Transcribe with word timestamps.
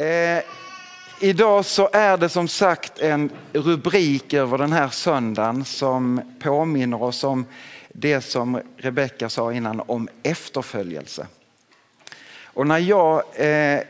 Eh, 0.00 0.42
idag 1.20 1.64
så 1.64 1.88
är 1.92 2.16
det 2.16 2.28
som 2.28 2.48
sagt 2.48 2.98
en 2.98 3.30
rubrik 3.52 4.34
över 4.34 4.58
den 4.58 4.72
här 4.72 4.88
söndagen 4.88 5.64
som 5.64 6.20
påminner 6.38 7.02
oss 7.02 7.24
om 7.24 7.46
det 7.88 8.20
som 8.20 8.60
Rebecka 8.76 9.28
sa 9.28 9.52
innan 9.52 9.80
om 9.86 10.08
efterföljelse. 10.22 11.26
Och 12.44 12.66
när 12.66 12.78
jag 12.78 13.22
eh, 13.34 13.80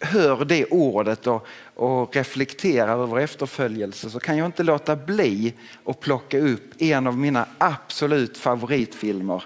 hör 0.00 0.44
det 0.44 0.64
ordet 0.64 1.26
och, 1.26 1.46
och 1.74 2.16
reflekterar 2.16 3.02
över 3.02 3.18
efterföljelse 3.18 4.10
så 4.10 4.20
kan 4.20 4.36
jag 4.36 4.46
inte 4.46 4.62
låta 4.62 4.96
bli 4.96 5.54
att 5.84 6.00
plocka 6.00 6.38
upp 6.38 6.82
en 6.82 7.06
av 7.06 7.18
mina 7.18 7.46
absolut 7.58 8.38
favoritfilmer 8.38 9.44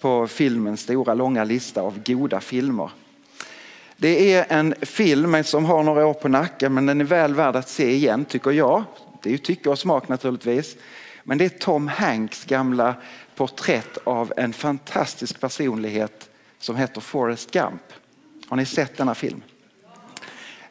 på 0.00 0.26
filmens 0.26 0.80
stora 0.80 1.14
långa 1.14 1.44
lista 1.44 1.82
av 1.82 2.02
goda 2.04 2.40
filmer. 2.40 2.90
Det 4.00 4.34
är 4.34 4.46
en 4.48 4.74
film 4.82 5.44
som 5.44 5.64
har 5.64 5.82
några 5.82 6.06
år 6.06 6.14
på 6.14 6.28
nacken 6.28 6.74
men 6.74 6.86
den 6.86 7.00
är 7.00 7.04
väl 7.04 7.34
värd 7.34 7.56
att 7.56 7.68
se 7.68 7.90
igen 7.90 8.24
tycker 8.24 8.50
jag. 8.50 8.84
Det 9.22 9.28
är 9.28 9.32
ju 9.32 9.38
tycke 9.38 9.70
och 9.70 9.78
smak 9.78 10.08
naturligtvis. 10.08 10.76
Men 11.24 11.38
det 11.38 11.44
är 11.44 11.48
Tom 11.48 11.88
Hanks 11.88 12.44
gamla 12.44 12.94
porträtt 13.34 13.98
av 14.04 14.32
en 14.36 14.52
fantastisk 14.52 15.40
personlighet 15.40 16.30
som 16.58 16.76
heter 16.76 17.00
Forrest 17.00 17.50
Gump. 17.50 17.82
Har 18.48 18.56
ni 18.56 18.66
sett 18.66 18.96
denna 18.96 19.14
film? 19.14 19.42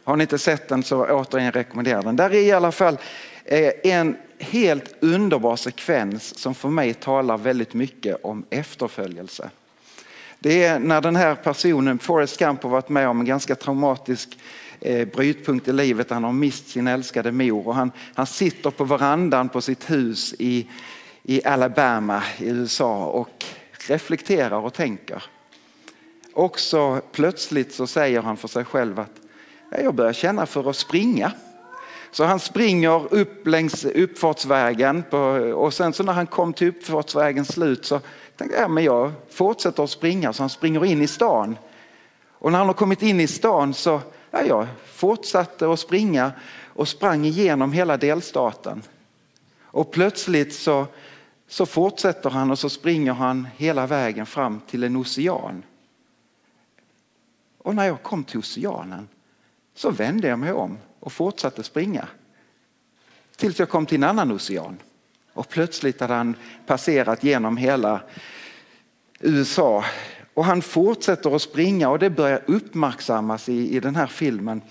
Har 0.04 0.16
ni 0.16 0.22
inte 0.22 0.40
sett 0.40 0.70
den 0.70 0.84
så 0.84 1.06
återigen 1.06 1.52
rekommenderar 1.52 2.04
den. 2.04 2.16
Där 2.16 2.30
är 2.30 2.42
i 2.42 2.52
alla 2.52 2.72
fall 2.72 2.98
eh, 3.46 3.72
en 3.84 4.18
helt 4.40 4.96
underbar 5.00 5.56
sekvens 5.56 6.38
som 6.38 6.56
för 6.56 6.70
mig 6.70 6.94
talar 6.94 7.38
väldigt 7.38 7.74
mycket 7.74 8.18
om 8.24 8.46
efterföljelse. 8.50 9.50
Det 10.42 10.64
är 10.64 10.80
när 10.80 11.02
den 11.02 11.16
här 11.16 11.36
personen, 11.36 12.00
Forrest 12.00 12.40
Gump, 12.40 12.64
har 12.64 12.70
varit 12.70 12.90
med 12.90 13.08
om 13.08 13.20
en 13.20 13.26
ganska 13.26 13.56
traumatisk 13.56 14.38
eh, 14.82 15.08
brytpunkt 15.08 15.68
i 15.68 15.74
livet. 15.74 16.10
Han 16.10 16.24
har 16.24 16.32
mist 16.32 16.70
sin 16.70 16.88
älskade 16.88 17.32
mor 17.32 17.68
och 17.68 17.76
han, 17.76 17.92
han 18.16 18.28
sitter 18.28 18.72
på 18.72 18.84
verandan 18.84 19.50
på 19.50 19.62
sitt 19.62 19.90
hus 19.90 20.36
i, 20.40 20.68
i 21.24 21.46
Alabama 21.46 22.24
i 22.38 22.50
USA 22.50 23.06
och 23.06 23.46
reflekterar 23.88 24.58
och 24.58 24.74
tänker. 24.74 25.24
Och 26.34 26.60
så 26.60 27.02
plötsligt 27.12 27.74
så 27.74 27.88
säger 27.88 28.22
han 28.22 28.38
för 28.38 28.48
sig 28.48 28.66
själv 28.66 29.00
att 29.00 29.22
jag 29.70 29.96
börjar 29.96 30.14
känna 30.14 30.46
för 30.46 30.70
att 30.70 30.76
springa. 30.76 31.32
Så 32.12 32.24
han 32.24 32.40
springer 32.40 33.14
upp 33.14 33.48
längs 33.48 33.86
uppfartsvägen 33.86 35.04
på, 35.10 35.18
och 35.56 35.74
sen 35.74 35.94
så 35.94 36.04
när 36.04 36.14
han 36.14 36.28
kom 36.28 36.54
till 36.54 36.68
uppfartsvägens 36.68 37.48
slut 37.48 37.86
så 37.86 38.02
tänkte 38.40 38.58
jag 38.58 38.72
men 38.72 38.84
jag 38.84 39.12
fortsätter 39.30 39.84
att 39.84 39.90
springa 39.90 40.34
så 40.34 40.44
han 40.44 40.50
springer 40.50 40.86
in 40.86 41.02
i 41.02 41.08
stan. 41.08 41.58
Och 42.28 42.52
när 42.52 42.60
han 42.60 42.68
har 42.68 42.74
kommit 42.74 43.02
in 43.02 43.20
i 43.20 43.28
stan 43.28 43.74
så 43.74 44.02
ja, 44.32 44.42
jag 44.42 44.68
fortsatte 44.86 45.72
att 45.72 45.80
springa 45.80 46.32
och 46.66 46.88
sprang 46.88 47.26
igenom 47.26 47.74
hela 47.74 47.98
delstaten. 47.98 48.84
Och 49.62 49.92
plötsligt 49.92 50.54
så, 50.54 50.88
så 51.48 51.66
fortsätter 51.66 52.30
han 52.30 52.52
och 52.52 52.60
så 52.60 52.70
springer 52.70 53.14
han 53.14 53.48
hela 53.58 53.88
vägen 53.88 54.26
fram 54.26 54.62
till 54.68 54.84
en 54.84 54.96
ocean. 54.96 55.64
Och 57.58 57.76
när 57.76 57.86
jag 57.86 58.04
kom 58.04 58.24
till 58.24 58.40
oceanen 58.40 59.08
så 59.76 59.92
vände 59.92 60.28
jag 60.28 60.40
mig 60.40 60.52
om 60.52 60.78
och 61.00 61.12
fortsatte 61.12 61.64
springa. 61.64 62.08
Tills 63.36 63.60
jag 63.60 63.70
kom 63.70 63.86
till 63.86 64.04
en 64.04 64.10
annan 64.10 64.32
ocean. 64.32 64.78
Och 65.34 65.50
plötsligt 65.50 66.02
hade 66.02 66.14
han 66.14 66.36
passerat 66.66 67.24
genom 67.24 67.58
hela 67.58 68.02
USA. 69.20 69.86
Och 70.34 70.46
han 70.46 70.62
fortsätter 70.62 71.36
att 71.36 71.42
springa 71.42 71.90
och 71.90 72.00
det 72.00 72.10
börjar 72.10 72.42
uppmärksammas 72.48 73.50
i, 73.50 73.76
i 73.76 73.80
den 73.80 73.96
här 73.96 74.08
filmen. 74.08 74.62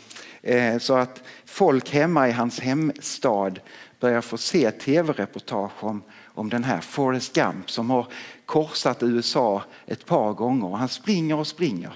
Eh, 0.42 0.78
så 0.78 0.94
att 0.94 1.22
folk 1.44 1.90
hemma 1.90 2.28
i 2.28 2.32
hans 2.32 2.60
hemstad 2.60 3.60
börjar 4.00 4.20
få 4.20 4.36
se 4.36 4.70
tv-reportage 4.70 5.84
om, 5.84 6.02
om 6.24 6.50
den 6.50 6.64
här 6.64 6.80
Forrest 6.80 7.34
Gump 7.34 7.70
som 7.70 7.90
har 7.90 8.06
korsat 8.46 9.02
USA 9.02 9.62
ett 9.86 10.06
par 10.06 10.32
gånger. 10.32 10.76
Han 10.76 10.88
springer 10.88 11.36
och 11.38 11.46
springer. 11.46 11.92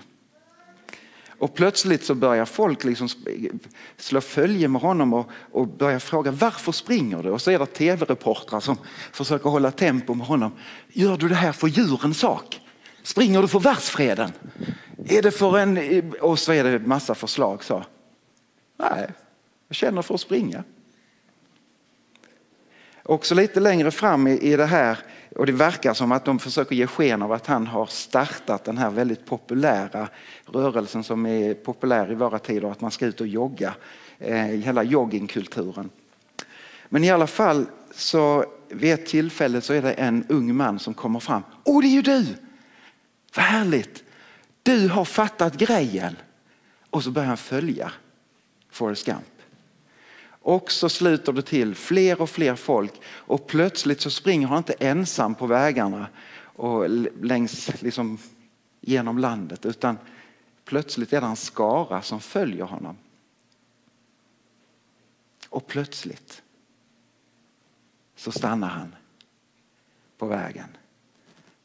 Och 1.43 1.55
plötsligt 1.55 2.05
så 2.05 2.15
börjar 2.15 2.45
folk 2.45 2.85
liksom 2.85 3.09
slå 3.97 4.21
följe 4.21 4.69
med 4.69 4.83
honom 4.83 5.15
och, 5.15 5.31
och 5.53 5.69
börjar 5.69 5.99
fråga 5.99 6.31
varför 6.31 6.73
springer 6.73 7.23
du? 7.23 7.31
Och 7.31 7.43
så 7.43 7.51
är 7.51 7.59
det 7.59 7.67
tv-reportrar 7.67 8.61
som 8.61 8.77
försöker 9.13 9.51
hålla 9.51 9.71
tempo 9.71 10.15
med 10.15 10.27
honom. 10.27 10.53
Gör 10.89 11.17
du 11.17 11.29
det 11.29 11.35
här 11.35 11.53
för 11.53 11.69
djurens 11.69 12.19
sak? 12.19 12.61
Springer 13.03 13.43
du 13.43 13.49
för 13.49 13.61
världsfreden? 13.61 14.33
Är 15.09 15.23
det 15.23 15.31
för 15.31 15.59
en... 15.59 16.13
Och 16.21 16.39
så 16.39 16.53
är 16.53 16.65
det 16.65 16.79
massa 16.79 17.15
förslag. 17.15 17.65
Så. 17.65 17.85
Nej, 18.77 19.11
jag 19.69 19.77
känner 19.77 20.03
för 20.03 20.15
att 20.15 20.21
springa. 20.21 20.65
Också 23.03 23.35
lite 23.35 23.61
längre 23.61 23.91
fram 23.91 24.27
i 24.27 24.57
det 24.57 24.67
här 24.67 24.99
och 25.37 25.47
det 25.47 25.53
verkar 25.53 25.95
som 25.95 26.13
att 26.13 26.25
de 26.25 26.39
försöker 26.39 26.77
ge 26.77 26.87
sken 26.87 27.23
av 27.23 27.33
att 27.33 27.47
han 27.47 27.67
har 27.67 27.87
startat 27.87 28.65
den 28.65 28.79
här 28.79 28.91
väldigt 28.91 29.27
populära 29.27 30.09
rörelsen 30.47 31.05
som 31.05 31.27
är 31.27 31.55
populär 31.55 32.13
i 32.13 32.15
våra 32.15 32.39
tider, 32.39 32.71
att 32.71 32.81
man 32.81 32.91
ska 32.91 33.07
ut 33.07 33.21
och 33.21 33.27
jogga. 33.27 33.75
Eh, 34.19 34.37
hela 34.37 34.83
joggingkulturen. 34.83 35.91
Men 36.89 37.05
i 37.05 37.11
alla 37.11 37.27
fall 37.27 37.67
så 37.95 38.45
vid 38.69 38.93
ett 38.93 39.07
tillfälle 39.07 39.61
så 39.61 39.73
är 39.73 39.83
det 39.83 39.93
en 39.93 40.27
ung 40.29 40.57
man 40.57 40.79
som 40.79 40.95
kommer 40.95 41.21
fram. 41.21 41.43
Åh, 41.65 41.83
det 41.83 41.89
är 41.89 41.91
ju 41.91 42.03
du! 42.03 42.27
Vad 43.37 43.45
härligt! 43.45 44.05
Du 44.63 44.89
har 44.89 45.05
fattat 45.05 45.55
grejen. 45.55 46.17
Och 46.91 47.05
så 47.05 47.11
börjar 47.11 47.29
han 47.29 47.37
följa 47.37 47.93
Forrest 48.71 49.07
Gump. 49.07 49.32
Och 50.43 50.73
så 50.73 50.89
sluter 50.89 51.33
det 51.33 51.43
till 51.43 51.75
fler 51.75 52.23
och 52.23 52.31
fler 52.31 52.55
folk 52.55 52.93
och 53.05 53.47
plötsligt 53.47 54.01
så 54.01 54.11
springer 54.11 54.47
han 54.47 54.59
inte 54.59 54.73
ensam 54.73 55.35
på 55.35 55.47
vägarna 55.47 56.07
och 56.43 56.91
längs 57.21 57.83
liksom 57.83 58.19
genom 58.81 59.19
landet 59.19 59.67
utan 59.67 59.99
plötsligt 60.65 61.13
är 61.13 61.21
det 61.21 61.27
en 61.27 61.37
skara 61.37 62.03
som 62.03 62.21
följer 62.21 62.65
honom. 62.65 62.97
Och 65.49 65.67
plötsligt 65.67 66.43
så 68.17 68.33
stannar 68.33 68.69
han 68.69 68.95
på 70.19 70.27
vägen. 70.27 70.69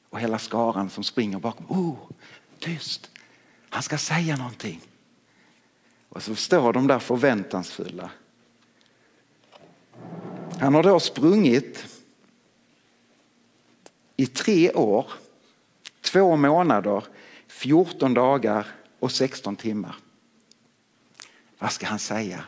Och 0.10 0.20
hela 0.20 0.40
skaran 0.40 0.90
som 0.90 1.04
springer 1.04 1.40
bakom, 1.40 1.66
oh, 1.70 1.98
tyst, 2.60 3.10
han 3.70 3.84
ska 3.84 3.98
säga 3.98 4.38
någonting. 4.38 4.82
Och 6.10 6.24
så 6.24 6.36
står 6.36 6.74
de 6.74 6.88
där 6.88 7.00
förväntansfulla 7.00 8.12
han 10.60 10.74
har 10.74 10.84
då 10.84 11.00
sprungit 11.00 11.86
i 14.16 14.26
tre 14.26 14.72
år, 14.72 15.12
två 16.02 16.36
månader, 16.36 17.04
14 17.48 18.14
dagar 18.14 18.68
och 19.00 19.12
16 19.12 19.56
timmar. 19.56 19.96
Vad 21.60 21.72
ska 21.72 21.86
han 21.88 22.00
säga? 22.00 22.44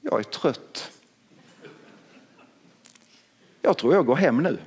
Jag 0.00 0.18
är 0.18 0.24
trött. 0.24 0.90
Jag 3.60 3.78
tror 3.78 3.94
jag 3.94 4.06
går 4.06 4.16
hem 4.16 4.42
nu. 4.42 4.58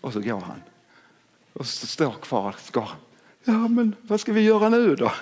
Och 0.00 0.12
så 0.12 0.20
går 0.20 0.40
han. 0.40 0.62
Och 1.52 1.66
så 1.66 1.86
står 1.86 2.12
kvar 2.12 2.56
skaran. 2.58 2.96
Ja, 3.44 3.68
men 3.68 3.96
vad 4.02 4.20
ska 4.20 4.32
vi 4.32 4.40
göra 4.40 4.68
nu 4.68 4.96
då? 4.96 5.12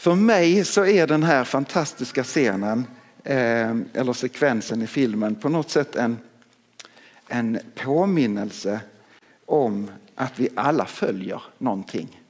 För 0.00 0.14
mig 0.14 0.64
så 0.64 0.84
är 0.84 1.06
den 1.06 1.22
här 1.22 1.44
fantastiska 1.44 2.24
scenen 2.24 2.86
eh, 3.24 3.70
eller 3.70 4.12
sekvensen 4.12 4.82
i 4.82 4.86
filmen 4.86 5.34
på 5.34 5.48
något 5.48 5.70
sätt 5.70 5.96
en, 5.96 6.18
en 7.28 7.58
påminnelse 7.74 8.80
om 9.46 9.90
att 10.14 10.38
vi 10.38 10.48
alla 10.54 10.86
följer 10.86 11.42
någonting. 11.58 12.20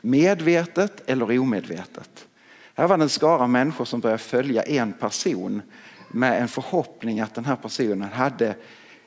Medvetet 0.00 1.10
eller 1.10 1.38
omedvetet. 1.38 2.26
Här 2.74 2.88
var 2.88 2.98
det 2.98 3.04
en 3.04 3.08
skara 3.08 3.46
människor 3.46 3.84
som 3.84 4.00
började 4.00 4.22
följa 4.22 4.62
en 4.62 4.92
person 4.92 5.62
med 6.08 6.42
en 6.42 6.48
förhoppning 6.48 7.20
att 7.20 7.34
den 7.34 7.44
här 7.44 7.56
personen 7.56 8.12
hade 8.12 8.54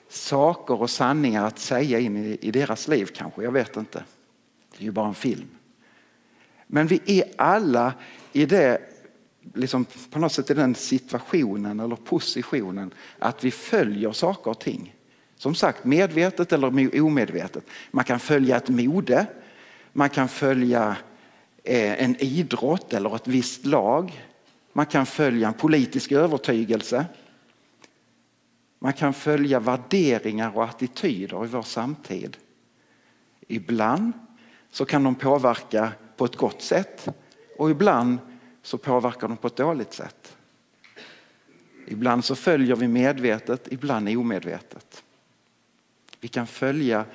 saker 0.09 0.81
och 0.81 0.89
sanningar 0.89 1.45
att 1.45 1.59
säga 1.59 1.99
in 1.99 2.17
i, 2.17 2.37
i 2.41 2.51
deras 2.51 2.87
liv 2.87 3.09
kanske. 3.15 3.43
Jag 3.43 3.51
vet 3.51 3.77
inte. 3.77 4.03
Det 4.71 4.77
är 4.79 4.83
ju 4.83 4.91
bara 4.91 5.07
en 5.07 5.15
film. 5.15 5.56
Men 6.67 6.87
vi 6.87 7.01
är 7.05 7.23
alla 7.35 7.93
i 8.33 8.45
det, 8.45 8.81
liksom 9.53 9.85
på 10.11 10.19
något 10.19 10.31
sätt 10.31 10.49
i 10.49 10.53
den 10.53 10.75
situationen 10.75 11.79
eller 11.79 11.95
positionen 11.95 12.93
att 13.19 13.43
vi 13.43 13.51
följer 13.51 14.11
saker 14.11 14.51
och 14.51 14.59
ting. 14.59 14.95
Som 15.35 15.55
sagt, 15.55 15.85
medvetet 15.85 16.51
eller 16.51 17.01
omedvetet. 17.01 17.63
Man 17.91 18.03
kan 18.03 18.19
följa 18.19 18.57
ett 18.57 18.69
mode, 18.69 19.25
man 19.93 20.09
kan 20.09 20.27
följa 20.27 20.97
eh, 21.63 22.03
en 22.03 22.15
idrott 22.19 22.93
eller 22.93 23.15
ett 23.15 23.27
visst 23.27 23.65
lag. 23.65 24.23
Man 24.73 24.85
kan 24.85 25.05
följa 25.05 25.47
en 25.47 25.53
politisk 25.53 26.11
övertygelse. 26.11 27.05
Man 28.79 28.93
kan 28.93 29.13
följa 29.13 29.59
värderingar 29.59 30.57
och 30.57 30.63
attityder 30.63 31.45
i 31.45 31.47
vår 31.47 31.61
samtid. 31.61 32.37
Ibland 33.47 34.13
så 34.71 34.85
kan 34.85 35.03
de 35.03 35.15
påverka 35.15 35.91
på 36.17 36.25
ett 36.25 36.35
gott 36.35 36.61
sätt 36.61 37.07
och 37.57 37.71
ibland 37.71 38.17
så 38.61 38.77
påverkar 38.77 39.27
de 39.27 39.37
på 39.37 39.47
ett 39.47 39.55
dåligt 39.55 39.93
sätt. 39.93 40.37
Ibland 41.87 42.25
så 42.25 42.35
följer 42.35 42.75
vi 42.75 42.87
medvetet, 42.87 43.67
ibland 43.71 44.17
omedvetet. 44.17 45.03
Vi 46.19 46.27
kan 46.27 46.47
följa 46.47 47.05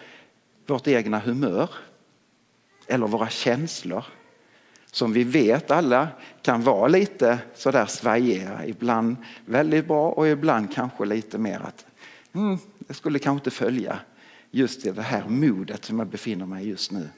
vårt 0.66 0.88
egna 0.88 1.19
humör 1.19 1.70
eller 2.87 3.06
våra 3.06 3.28
känslor 3.28 4.04
som 4.90 5.12
vi 5.12 5.25
vet 5.25 5.70
alla 5.70 6.08
kan 6.43 6.62
vara 6.62 6.88
lite 6.88 7.38
sådär 7.55 7.87
svajiga. 7.87 8.66
Ibland 8.66 9.16
väldigt 9.46 9.87
bra 9.87 10.10
och 10.10 10.28
ibland 10.28 10.75
kanske 10.75 11.05
lite 11.05 11.38
mer 11.38 11.60
att 11.60 11.87
mm, 12.32 12.58
jag 12.87 12.96
skulle 12.96 13.19
kanske 13.19 13.40
inte 13.40 13.50
följa 13.50 13.98
just 14.50 14.87
i 14.87 14.90
det 14.90 15.02
här 15.02 15.28
modet 15.28 15.84
som 15.84 15.98
jag 15.98 16.08
befinner 16.08 16.46
mig 16.46 16.64
i 16.64 16.69
just 16.69 16.90
nu. 16.90 17.08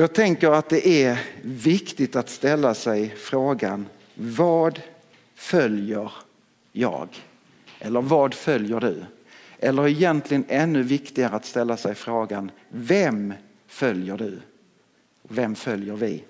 Jag 0.00 0.12
tänker 0.12 0.50
att 0.50 0.68
det 0.68 0.88
är 0.88 1.18
viktigt 1.42 2.16
att 2.16 2.28
ställa 2.28 2.74
sig 2.74 3.14
frågan 3.16 3.86
vad 4.14 4.80
följer 5.34 6.12
jag? 6.72 7.08
Eller 7.78 8.00
vad 8.00 8.34
följer 8.34 8.80
du? 8.80 9.04
Eller 9.58 9.88
egentligen 9.88 10.44
ännu 10.48 10.82
viktigare 10.82 11.34
att 11.34 11.44
ställa 11.44 11.76
sig 11.76 11.94
frågan 11.94 12.50
vem 12.68 13.34
följer 13.66 14.16
du? 14.16 14.40
Vem 15.22 15.54
följer 15.54 15.96
vi? 15.96 16.24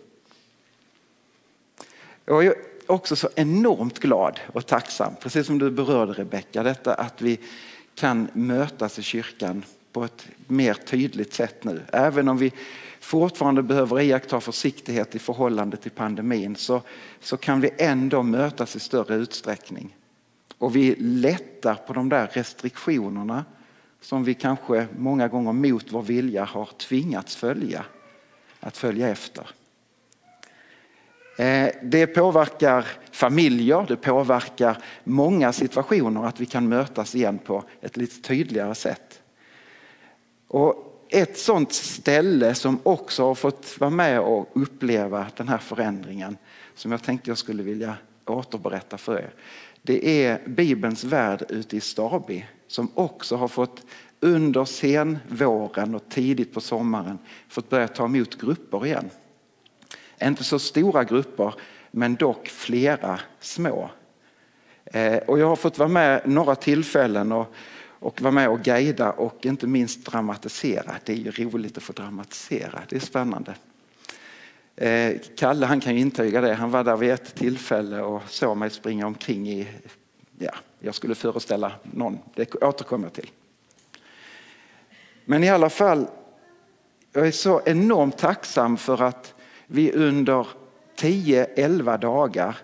Jag 2.24 2.46
är 2.46 2.54
också 2.86 3.16
så 3.16 3.28
enormt 3.34 3.98
glad 3.98 4.40
och 4.52 4.66
tacksam, 4.66 5.12
precis 5.20 5.46
som 5.46 5.58
du 5.58 5.70
berörde 5.70 6.12
Rebecka, 6.12 6.62
detta 6.62 6.94
att 6.94 7.22
vi 7.22 7.38
kan 7.94 8.28
mötas 8.32 8.98
i 8.98 9.02
kyrkan 9.02 9.64
på 9.92 10.04
ett 10.04 10.28
mer 10.46 10.74
tydligt 10.74 11.34
sätt 11.34 11.64
nu. 11.64 11.82
Även 11.92 12.28
om 12.28 12.38
vi 12.38 12.52
fortfarande 13.08 13.62
behöver 13.62 14.00
iaktta 14.00 14.40
försiktighet 14.40 15.14
i 15.14 15.18
förhållande 15.18 15.76
till 15.76 15.90
pandemin 15.90 16.56
så, 16.56 16.82
så 17.20 17.36
kan 17.36 17.60
vi 17.60 17.70
ändå 17.78 18.22
mötas 18.22 18.76
i 18.76 18.80
större 18.80 19.14
utsträckning. 19.14 19.96
Och 20.58 20.76
vi 20.76 20.94
lättar 20.98 21.74
på 21.74 21.92
de 21.92 22.08
där 22.08 22.26
restriktionerna 22.32 23.44
som 24.00 24.24
vi 24.24 24.34
kanske 24.34 24.86
många 24.98 25.28
gånger 25.28 25.52
mot 25.52 25.92
vår 25.92 26.02
vilja 26.02 26.44
har 26.44 26.68
tvingats 26.78 27.36
följa, 27.36 27.84
att 28.60 28.76
följa 28.76 29.08
efter. 29.08 29.50
Eh, 31.38 31.70
det 31.82 32.06
påverkar 32.06 32.86
familjer, 33.10 33.84
det 33.88 33.96
påverkar 33.96 34.78
många 35.04 35.52
situationer 35.52 36.24
att 36.24 36.40
vi 36.40 36.46
kan 36.46 36.68
mötas 36.68 37.14
igen 37.14 37.38
på 37.38 37.64
ett 37.80 37.96
lite 37.96 38.22
tydligare 38.28 38.74
sätt. 38.74 39.22
Och 40.48 40.87
ett 41.08 41.38
sådant 41.38 41.72
ställe 41.72 42.54
som 42.54 42.80
också 42.82 43.24
har 43.24 43.34
fått 43.34 43.80
vara 43.80 43.90
med 43.90 44.20
och 44.20 44.48
uppleva 44.52 45.26
den 45.36 45.48
här 45.48 45.58
förändringen 45.58 46.36
som 46.74 46.92
jag 46.92 47.02
tänkte 47.02 47.30
jag 47.30 47.38
skulle 47.38 47.62
vilja 47.62 47.96
återberätta 48.26 48.98
för 48.98 49.18
er. 49.18 49.30
Det 49.82 50.24
är 50.24 50.48
Bibelns 50.48 51.04
värld 51.04 51.44
ute 51.48 51.76
i 51.76 51.80
Staby 51.80 52.44
som 52.66 52.90
också 52.94 53.36
har 53.36 53.48
fått 53.48 53.82
under 54.20 54.64
senvåren 54.64 55.94
och 55.94 56.08
tidigt 56.08 56.54
på 56.54 56.60
sommaren 56.60 57.18
fått 57.48 57.68
börja 57.68 57.88
ta 57.88 58.04
emot 58.04 58.40
grupper 58.40 58.86
igen. 58.86 59.10
Inte 60.22 60.44
så 60.44 60.58
stora 60.58 61.04
grupper 61.04 61.54
men 61.90 62.14
dock 62.14 62.48
flera 62.48 63.20
små. 63.40 63.90
Eh, 64.84 65.16
och 65.16 65.38
jag 65.38 65.46
har 65.46 65.56
fått 65.56 65.78
vara 65.78 65.88
med 65.88 66.22
några 66.24 66.54
tillfällen 66.54 67.32
och, 67.32 67.54
och 68.00 68.22
vara 68.22 68.32
med 68.32 68.48
och 68.48 68.60
guida 68.60 69.10
och 69.10 69.46
inte 69.46 69.66
minst 69.66 70.04
dramatisera. 70.04 70.94
Det 71.04 71.12
är 71.12 71.16
ju 71.16 71.30
roligt 71.30 71.76
att 71.76 71.82
få 71.82 71.92
dramatisera, 71.92 72.82
det 72.88 72.96
är 72.96 73.00
spännande. 73.00 73.54
Eh, 74.76 75.16
Kalle 75.36 75.66
han 75.66 75.80
kan 75.80 75.94
ju 75.94 76.00
intyga 76.00 76.40
det, 76.40 76.54
han 76.54 76.70
var 76.70 76.84
där 76.84 76.96
vid 76.96 77.10
ett 77.10 77.34
tillfälle 77.34 78.00
och 78.00 78.22
såg 78.28 78.56
mig 78.56 78.70
springa 78.70 79.06
omkring 79.06 79.48
i, 79.48 79.68
ja, 80.38 80.54
jag 80.80 80.94
skulle 80.94 81.14
föreställa 81.14 81.72
någon, 81.82 82.18
det 82.34 82.54
återkommer 82.54 83.06
jag 83.06 83.12
till. 83.12 83.30
Men 85.24 85.44
i 85.44 85.48
alla 85.48 85.70
fall, 85.70 86.06
jag 87.12 87.26
är 87.26 87.30
så 87.30 87.62
enormt 87.66 88.18
tacksam 88.18 88.76
för 88.76 89.02
att 89.02 89.34
vi 89.66 89.92
under 89.92 90.46
10-11 90.96 91.98
dagar 91.98 92.56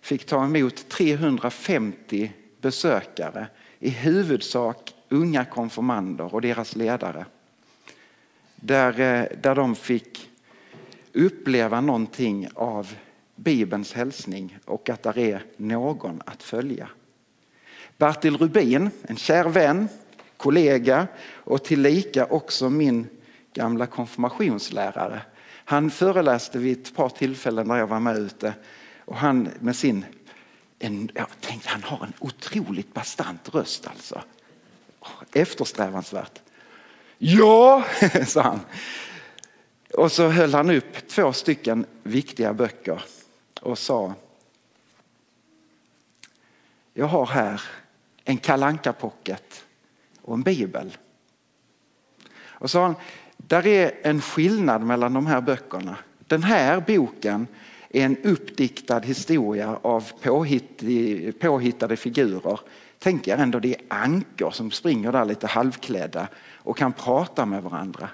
fick 0.00 0.26
ta 0.26 0.44
emot 0.44 0.88
350 0.88 2.32
besökare, 2.60 3.46
i 3.82 3.90
huvudsak 3.90 4.94
unga 5.08 5.44
konfirmander 5.44 6.34
och 6.34 6.40
deras 6.40 6.76
ledare. 6.76 7.26
Där, 8.56 9.00
eh, 9.00 9.38
där 9.42 9.54
de 9.54 9.74
fick 9.74 10.30
uppleva 11.12 11.80
någonting 11.80 12.48
av 12.54 12.94
Bibelns 13.36 13.92
hälsning 13.92 14.58
och 14.64 14.90
att 14.90 15.02
där 15.02 15.18
är 15.18 15.44
någon 15.56 16.22
att 16.26 16.42
följa. 16.42 16.88
Bertil 17.98 18.36
Rubin, 18.36 18.90
en 19.02 19.16
kär 19.16 19.48
vän, 19.48 19.88
kollega 20.36 21.06
och 21.28 21.64
tillika 21.64 22.26
också 22.26 22.70
min 22.70 23.06
gamla 23.54 23.86
konfirmationslärare. 23.86 25.20
Han 25.64 25.90
föreläste 25.90 26.58
vid 26.58 26.78
ett 26.78 26.94
par 26.94 27.08
tillfällen 27.08 27.66
när 27.66 27.76
jag 27.76 27.86
var 27.86 28.00
med 28.00 28.18
ute 28.18 28.54
och 29.04 29.16
han 29.16 29.48
med 29.60 29.76
sin, 29.76 30.04
en, 30.82 31.10
jag 31.14 31.26
tänkte 31.40 31.68
han 31.68 31.82
har 31.82 32.06
en 32.06 32.12
otroligt 32.18 32.94
bastant 32.94 33.54
röst 33.54 33.86
alltså. 33.86 34.22
Eftersträvansvärt. 35.32 36.40
Ja, 37.18 37.84
sa 38.26 38.42
han. 38.42 38.60
Och 39.94 40.12
så 40.12 40.28
höll 40.28 40.54
han 40.54 40.70
upp 40.70 41.08
två 41.08 41.32
stycken 41.32 41.86
viktiga 42.02 42.52
böcker 42.52 43.02
och 43.60 43.78
sa 43.78 44.14
Jag 46.94 47.06
har 47.06 47.26
här 47.26 47.62
en 48.24 48.38
kalanka 48.38 48.92
pocket 48.92 49.64
och 50.22 50.34
en 50.34 50.42
bibel. 50.42 50.96
Och 52.34 52.70
sa 52.70 52.82
han, 52.82 52.94
där 53.36 53.66
är 53.66 53.92
en 54.02 54.20
skillnad 54.20 54.82
mellan 54.82 55.12
de 55.12 55.26
här 55.26 55.40
böckerna. 55.40 55.96
Den 56.18 56.42
här 56.42 56.80
boken 56.80 57.46
är 57.92 58.04
en 58.04 58.16
uppdiktad 58.16 59.00
historia 59.00 59.78
av 59.82 60.12
påhittade 61.40 61.96
figurer. 61.96 62.60
Tänk 62.98 63.28
er 63.28 63.36
ändå 63.36 63.58
det 63.58 63.74
är 63.74 63.82
ankor 63.88 64.50
som 64.50 64.70
springer 64.70 65.12
där 65.12 65.24
lite 65.24 65.46
halvklädda 65.46 66.28
och 66.56 66.76
kan 66.76 66.92
prata 66.92 67.46
med 67.46 67.62
varandra. 67.62 68.08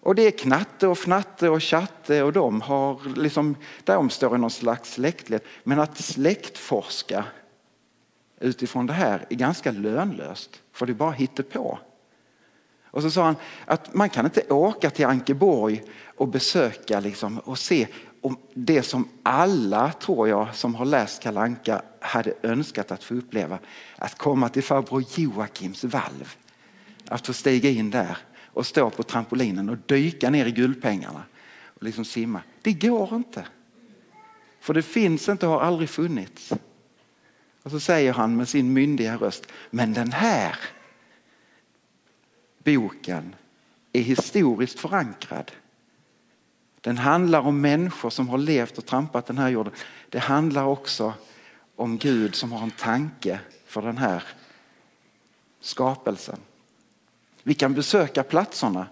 Och 0.00 0.14
det 0.14 0.22
är 0.22 0.30
Knatte 0.30 0.86
och 0.86 0.98
Fnatte 0.98 1.48
och 1.48 1.62
Chatte 1.62 2.22
och 2.22 2.32
de 2.32 2.60
har 2.60 3.16
liksom, 3.16 3.56
de 3.84 4.10
står 4.10 4.34
i 4.34 4.38
någon 4.38 4.50
slags 4.50 4.92
släktled. 4.92 5.40
Men 5.62 5.80
att 5.80 5.98
släktforska 5.98 7.24
utifrån 8.40 8.86
det 8.86 8.92
här 8.92 9.26
är 9.30 9.34
ganska 9.34 9.70
lönlöst. 9.72 10.62
För 10.72 10.86
det 10.86 10.92
är 10.92 10.94
bara 10.94 11.16
på. 11.52 11.78
Och 12.90 13.02
så 13.02 13.10
sa 13.10 13.24
han 13.24 13.36
att 13.64 13.94
man 13.94 14.08
kan 14.08 14.24
inte 14.24 14.42
åka 14.48 14.90
till 14.90 15.06
Ankeborg 15.06 15.82
och 16.16 16.28
besöka 16.28 17.00
liksom, 17.00 17.38
och 17.38 17.58
se 17.58 17.86
och 18.24 18.40
det 18.54 18.82
som 18.82 19.08
alla, 19.22 19.92
tror 19.92 20.28
jag, 20.28 20.54
som 20.54 20.74
har 20.74 20.84
läst 20.84 21.22
Kalanka 21.22 21.82
hade 22.00 22.34
önskat 22.42 22.90
att 22.90 23.04
få 23.04 23.14
uppleva. 23.14 23.58
Att 23.96 24.18
komma 24.18 24.48
till 24.48 24.62
farbror 24.62 25.04
Joakims 25.16 25.84
valv. 25.84 26.34
Att 27.08 27.26
få 27.26 27.32
stiga 27.32 27.70
in 27.70 27.90
där 27.90 28.18
och 28.44 28.66
stå 28.66 28.90
på 28.90 29.02
trampolinen 29.02 29.68
och 29.68 29.76
dyka 29.86 30.30
ner 30.30 30.46
i 30.46 30.50
guldpengarna 30.50 31.22
och 31.64 31.82
liksom 31.82 32.04
simma. 32.04 32.42
Det 32.62 32.72
går 32.72 33.14
inte. 33.14 33.46
För 34.60 34.74
det 34.74 34.82
finns 34.82 35.28
inte 35.28 35.46
och 35.46 35.52
har 35.52 35.60
aldrig 35.60 35.90
funnits. 35.90 36.52
Och 37.62 37.70
så 37.70 37.80
säger 37.80 38.12
han 38.12 38.36
med 38.36 38.48
sin 38.48 38.72
myndiga 38.72 39.16
röst, 39.16 39.46
men 39.70 39.92
den 39.92 40.12
här 40.12 40.58
boken 42.58 43.34
är 43.92 44.02
historiskt 44.02 44.80
förankrad. 44.80 45.52
Den 46.84 46.98
handlar 46.98 47.40
om 47.40 47.60
människor 47.60 48.10
som 48.10 48.28
har 48.28 48.38
levt 48.38 48.78
och 48.78 48.86
trampat 48.86 49.26
den 49.26 49.38
här 49.38 49.48
jorden. 49.48 49.72
Det 50.08 50.18
handlar 50.18 50.64
också 50.64 51.12
om 51.76 51.98
Gud 51.98 52.34
som 52.34 52.52
har 52.52 52.62
en 52.62 52.70
tanke 52.70 53.40
för 53.66 53.82
den 53.82 53.96
här 53.96 54.22
skapelsen. 55.60 56.38
Vi 57.42 57.54
kan 57.54 57.74
besöka 57.74 58.22
platserna 58.22 58.86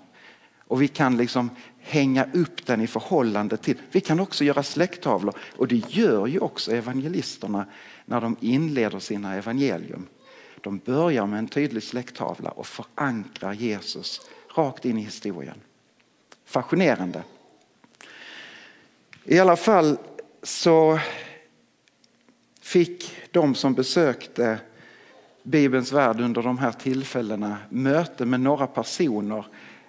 och 0.58 0.82
vi 0.82 0.88
kan 0.88 1.16
liksom 1.16 1.50
hänga 1.80 2.26
upp 2.32 2.66
den 2.66 2.80
i 2.80 2.86
förhållande 2.86 3.56
till. 3.56 3.76
Vi 3.90 4.00
kan 4.00 4.20
också 4.20 4.44
göra 4.44 4.62
släkttavlor 4.62 5.34
och 5.56 5.68
det 5.68 5.82
gör 5.88 6.26
ju 6.26 6.38
också 6.38 6.72
evangelisterna 6.72 7.66
när 8.04 8.20
de 8.20 8.36
inleder 8.40 8.98
sina 8.98 9.34
evangelium. 9.34 10.06
De 10.60 10.78
börjar 10.78 11.26
med 11.26 11.38
en 11.38 11.48
tydlig 11.48 11.82
släkttavla 11.82 12.50
och 12.50 12.66
förankrar 12.66 13.52
Jesus 13.52 14.20
rakt 14.56 14.84
in 14.84 14.98
i 14.98 15.02
historien. 15.02 15.60
Fascinerande. 16.44 17.22
I 19.24 19.38
alla 19.38 19.56
fall 19.56 19.98
så 20.42 20.98
fick 22.60 23.16
de 23.30 23.54
som 23.54 23.74
besökte 23.74 24.58
Bibelns 25.42 25.92
värld 25.92 26.20
under 26.20 26.42
de 26.42 26.58
här 26.58 26.72
tillfällena 26.72 27.56
möte 27.68 28.26
med 28.26 28.40
några 28.40 28.66
personer 28.66 29.46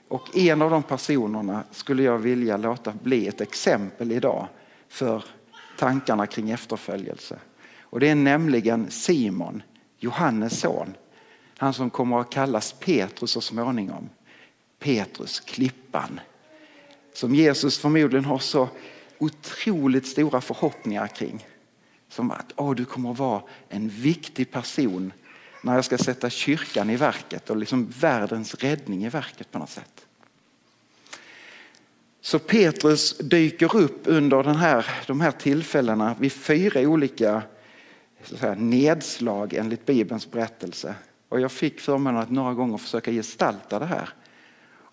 och 0.08 0.38
en 0.38 0.62
av 0.62 0.72
de 0.72 0.84
personerna 0.84 1.64
skulle 1.72 2.04
jag 2.04 2.18
vilja 2.18 2.58
låta 2.58 2.94
bli 3.04 3.28
ett 3.28 3.42
exempel 3.42 4.12
idag 4.12 4.48
för 4.88 5.24
tankarna 5.78 6.28
kring 6.28 6.52
efterföljelse. 6.52 7.38
Och 7.82 8.00
det 8.00 8.10
är 8.10 8.16
nämligen 8.16 8.92
Simon, 8.92 9.64
Johannes 9.98 10.60
son. 10.60 10.94
Han 11.58 11.74
som 11.74 11.90
kommer 11.90 12.20
att 12.20 12.30
kallas 12.30 12.74
Petrus 12.74 13.32
så 13.32 13.42
småningom. 13.42 14.10
Petrus, 14.80 15.40
klippan. 15.40 16.20
Som 17.14 17.36
Jesus 17.36 17.78
förmodligen 17.78 18.26
har 18.26 18.40
så 18.40 18.70
otroligt 19.24 20.08
stora 20.08 20.42
förhoppningar 20.42 21.08
kring. 21.08 21.46
Som 22.10 22.32
att 22.32 22.54
oh, 22.56 22.76
du 22.76 22.86
kommer 22.86 23.12
att 23.12 23.20
vara 23.20 23.42
en 23.70 23.90
viktig 23.90 24.52
person 24.52 25.14
när 25.64 25.76
jag 25.76 25.86
ska 25.86 25.98
sätta 25.98 26.30
kyrkan 26.30 26.90
i 26.90 26.96
verket 26.96 27.50
och 27.50 27.58
liksom 27.58 27.94
världens 28.00 28.56
räddning 28.56 29.06
i 29.06 29.10
verket 29.10 29.52
på 29.52 29.60
något 29.60 29.70
sätt. 29.70 30.06
Så 32.22 32.40
Petrus 32.40 33.18
dyker 33.18 33.76
upp 33.76 34.02
under 34.06 34.44
den 34.44 34.56
här, 34.56 34.86
de 35.08 35.22
här 35.22 35.32
tillfällena 35.32 36.16
vid 36.20 36.32
fyra 36.32 36.82
olika 36.82 37.42
så 38.24 38.38
säga, 38.38 38.56
nedslag 38.56 39.54
enligt 39.54 39.86
Bibelns 39.86 40.32
berättelse. 40.32 40.96
Och 41.30 41.40
jag 41.40 41.52
fick 41.52 41.80
förmånen 41.80 42.22
att 42.22 42.32
några 42.32 42.54
gånger 42.54 42.78
försöka 42.78 43.12
gestalta 43.12 43.80
det 43.80 43.86
här. 43.86 44.10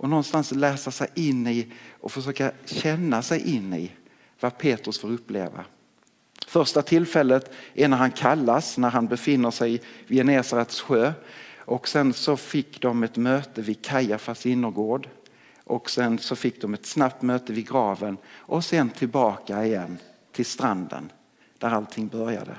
Och 0.00 0.08
någonstans 0.08 0.52
läsa 0.52 0.90
sig 0.90 1.08
in 1.14 1.46
i 1.46 1.72
och 2.00 2.12
försöka 2.12 2.52
känna 2.64 3.22
sig 3.22 3.54
in 3.54 3.74
i 3.74 3.90
vad 4.40 4.58
Petrus 4.58 4.98
får 4.98 5.10
uppleva. 5.10 5.64
Första 6.46 6.82
tillfället 6.82 7.52
är 7.74 7.88
när 7.88 7.96
han 7.96 8.10
kallas, 8.10 8.78
när 8.78 8.90
han 8.90 9.06
befinner 9.06 9.50
sig 9.50 9.82
vid 10.06 10.18
Genesarets 10.18 10.80
sjö. 10.80 11.12
Och 11.58 11.88
sen 11.88 12.12
så 12.12 12.36
fick 12.36 12.80
de 12.80 13.02
ett 13.02 13.16
möte 13.16 13.62
vid 13.62 13.84
Kajafas 13.84 14.46
innergård. 14.46 15.08
Och 15.64 15.90
sen 15.90 16.18
så 16.18 16.36
fick 16.36 16.60
de 16.60 16.74
ett 16.74 16.86
snabbt 16.86 17.22
möte 17.22 17.52
vid 17.52 17.68
graven 17.68 18.16
och 18.26 18.64
sen 18.64 18.90
tillbaka 18.90 19.64
igen 19.64 19.98
till 20.32 20.46
stranden 20.46 21.12
där 21.58 21.70
allting 21.70 22.08
började. 22.08 22.56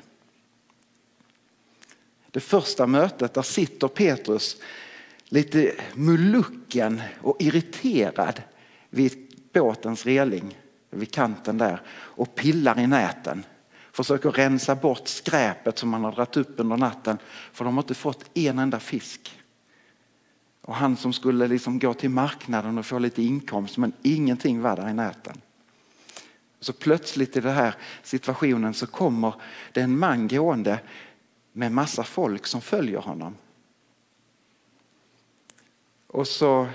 Det 2.31 2.39
första 2.39 2.87
mötet, 2.87 3.33
där 3.33 3.41
sitter 3.41 3.87
Petrus 3.87 4.57
lite 5.25 5.75
mulucken 5.93 7.01
och 7.21 7.37
irriterad 7.39 8.41
vid 8.89 9.35
båtens 9.53 10.05
reling, 10.05 10.57
vid 10.91 11.13
kanten 11.13 11.57
där 11.57 11.81
och 11.89 12.35
pillar 12.35 12.79
i 12.79 12.87
näten. 12.87 13.45
Försöker 13.91 14.31
rensa 14.31 14.75
bort 14.75 15.07
skräpet 15.07 15.77
som 15.77 15.89
man 15.89 16.03
har 16.03 16.11
dragit 16.11 16.37
upp 16.37 16.53
under 16.57 16.77
natten 16.77 17.17
för 17.53 17.65
de 17.65 17.73
har 17.73 17.83
inte 17.83 17.93
fått 17.93 18.37
en 18.37 18.59
enda 18.59 18.79
fisk. 18.79 19.37
Och 20.61 20.75
han 20.75 20.97
som 20.97 21.13
skulle 21.13 21.47
liksom 21.47 21.79
gå 21.79 21.93
till 21.93 22.09
marknaden 22.09 22.77
och 22.77 22.85
få 22.85 22.99
lite 22.99 23.23
inkomst 23.23 23.77
men 23.77 23.93
ingenting 24.01 24.61
var 24.61 24.75
där 24.75 24.89
i 24.89 24.93
näten. 24.93 25.41
Så 26.59 26.73
plötsligt 26.73 27.37
i 27.37 27.39
den 27.39 27.55
här 27.55 27.75
situationen 28.03 28.73
så 28.73 28.87
kommer 28.87 29.33
det 29.71 29.81
en 29.81 29.99
man 29.99 30.27
gående 30.27 30.79
med 31.51 31.71
massa 31.71 32.03
folk 32.03 32.47
som 32.47 32.61
följer 32.61 32.99
honom. 32.99 33.35
Och 36.07 36.27
så 36.27 36.67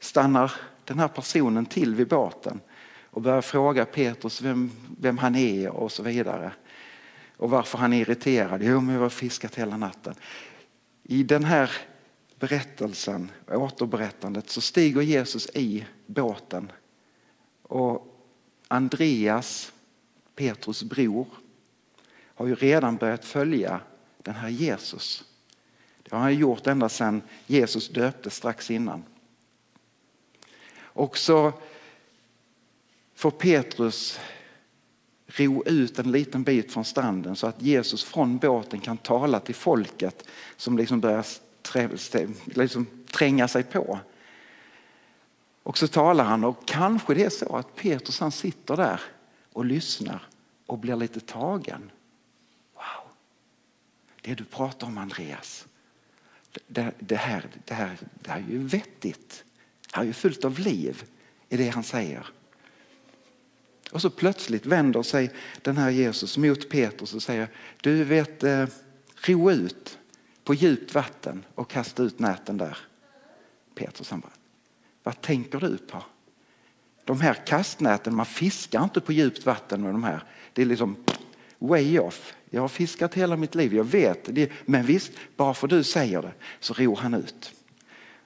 stannar 0.00 0.52
den 0.84 0.98
här 0.98 1.08
personen 1.08 1.66
till 1.66 1.94
vid 1.94 2.08
båten 2.08 2.60
och 3.10 3.22
börjar 3.22 3.40
fråga 3.40 3.84
Petrus 3.84 4.42
vem, 4.42 4.70
vem 5.00 5.18
han 5.18 5.34
är 5.34 5.68
och 5.68 5.92
så 5.92 6.02
vidare. 6.02 6.52
Och 7.36 7.50
varför 7.50 7.78
han 7.78 7.92
är 7.92 8.00
irriterad. 8.00 8.62
Jo, 8.62 8.80
men 8.80 8.94
jag 8.94 9.02
har 9.02 9.08
fiskat 9.08 9.54
hela 9.54 9.76
natten. 9.76 10.14
I 11.02 11.22
den 11.22 11.44
här 11.44 11.70
berättelsen, 12.38 13.30
återberättandet, 13.48 14.50
så 14.50 14.60
stiger 14.60 15.00
Jesus 15.00 15.50
i 15.54 15.86
båten. 16.06 16.72
Och 17.62 18.06
Andreas, 18.68 19.72
Petrus 20.34 20.82
bror, 20.82 21.26
har 22.34 22.46
ju 22.46 22.54
redan 22.54 22.96
börjat 22.96 23.24
följa 23.24 23.80
den 24.22 24.34
här 24.34 24.48
Jesus. 24.48 25.24
Det 26.02 26.16
har 26.16 26.22
han 26.22 26.34
gjort 26.34 26.66
ända 26.66 26.88
sedan 26.88 27.22
Jesus 27.46 27.88
döptes 27.88 28.36
strax 28.36 28.70
innan. 28.70 29.04
Och 30.80 31.18
så 31.18 31.52
får 33.20 33.30
Petrus 33.30 34.20
ro 35.26 35.62
ut 35.66 35.98
en 35.98 36.12
liten 36.12 36.42
bit 36.42 36.72
från 36.72 36.84
stranden 36.84 37.36
så 37.36 37.46
att 37.46 37.62
Jesus 37.62 38.04
från 38.04 38.38
båten 38.38 38.80
kan 38.80 38.96
tala 38.96 39.40
till 39.40 39.54
folket 39.54 40.28
som 40.56 40.78
liksom 40.78 41.00
börjar 41.00 41.26
liksom 42.58 42.86
tränga 43.10 43.48
sig 43.48 43.62
på. 43.62 43.98
Och 45.62 45.78
så 45.78 45.88
talar 45.88 46.24
han 46.24 46.44
och 46.44 46.66
kanske 46.66 47.14
det 47.14 47.24
är 47.24 47.30
så 47.30 47.56
att 47.56 47.76
Petrus 47.76 48.20
han 48.20 48.32
sitter 48.32 48.76
där 48.76 49.00
och 49.52 49.64
lyssnar 49.64 50.22
och 50.66 50.78
blir 50.78 50.96
lite 50.96 51.20
tagen. 51.20 51.90
Wow, 52.74 53.12
det 54.20 54.34
du 54.34 54.44
pratar 54.44 54.86
om 54.86 54.98
Andreas, 54.98 55.66
det, 56.66 56.92
det, 56.98 57.16
här, 57.16 57.46
det, 57.64 57.74
här, 57.74 57.98
det 58.14 58.30
här 58.30 58.38
är 58.38 58.52
ju 58.52 58.58
vettigt. 58.58 59.44
Det 59.90 59.96
här 59.96 60.02
är 60.02 60.06
ju 60.06 60.12
fullt 60.12 60.44
av 60.44 60.58
liv 60.58 61.04
i 61.48 61.56
det 61.56 61.68
han 61.68 61.84
säger. 61.84 62.26
Och 63.92 64.02
så 64.02 64.10
plötsligt 64.10 64.66
vänder 64.66 65.02
sig 65.02 65.30
den 65.62 65.76
här 65.76 65.90
Jesus 65.90 66.36
mot 66.36 66.68
Petrus 66.68 67.14
och 67.14 67.22
säger, 67.22 67.48
du 67.80 68.04
vet, 68.04 68.42
eh, 68.42 68.66
ro 69.14 69.50
ut 69.50 69.98
på 70.44 70.54
djupt 70.54 70.94
vatten 70.94 71.44
och 71.54 71.70
kasta 71.70 72.02
ut 72.02 72.18
näten 72.18 72.58
där. 72.58 72.78
Petrus 73.74 74.10
han 74.10 74.20
bara, 74.20 74.32
vad 75.02 75.20
tänker 75.20 75.60
du 75.60 75.78
på? 75.78 76.02
De 77.04 77.20
här 77.20 77.34
kastnäten, 77.34 78.14
man 78.14 78.26
fiskar 78.26 78.84
inte 78.84 79.00
på 79.00 79.12
djupt 79.12 79.46
vatten 79.46 79.82
med 79.82 79.94
de 79.94 80.04
här. 80.04 80.24
Det 80.52 80.62
är 80.62 80.66
liksom 80.66 80.96
way 81.58 81.98
off. 81.98 82.34
Jag 82.50 82.60
har 82.60 82.68
fiskat 82.68 83.14
hela 83.14 83.36
mitt 83.36 83.54
liv, 83.54 83.74
jag 83.74 83.84
vet. 83.84 84.34
Det, 84.34 84.50
men 84.66 84.86
visst, 84.86 85.12
bara 85.36 85.54
för 85.54 85.68
du 85.68 85.84
säger 85.84 86.22
det 86.22 86.32
så 86.60 86.74
ror 86.74 86.96
han 86.96 87.14
ut. 87.14 87.52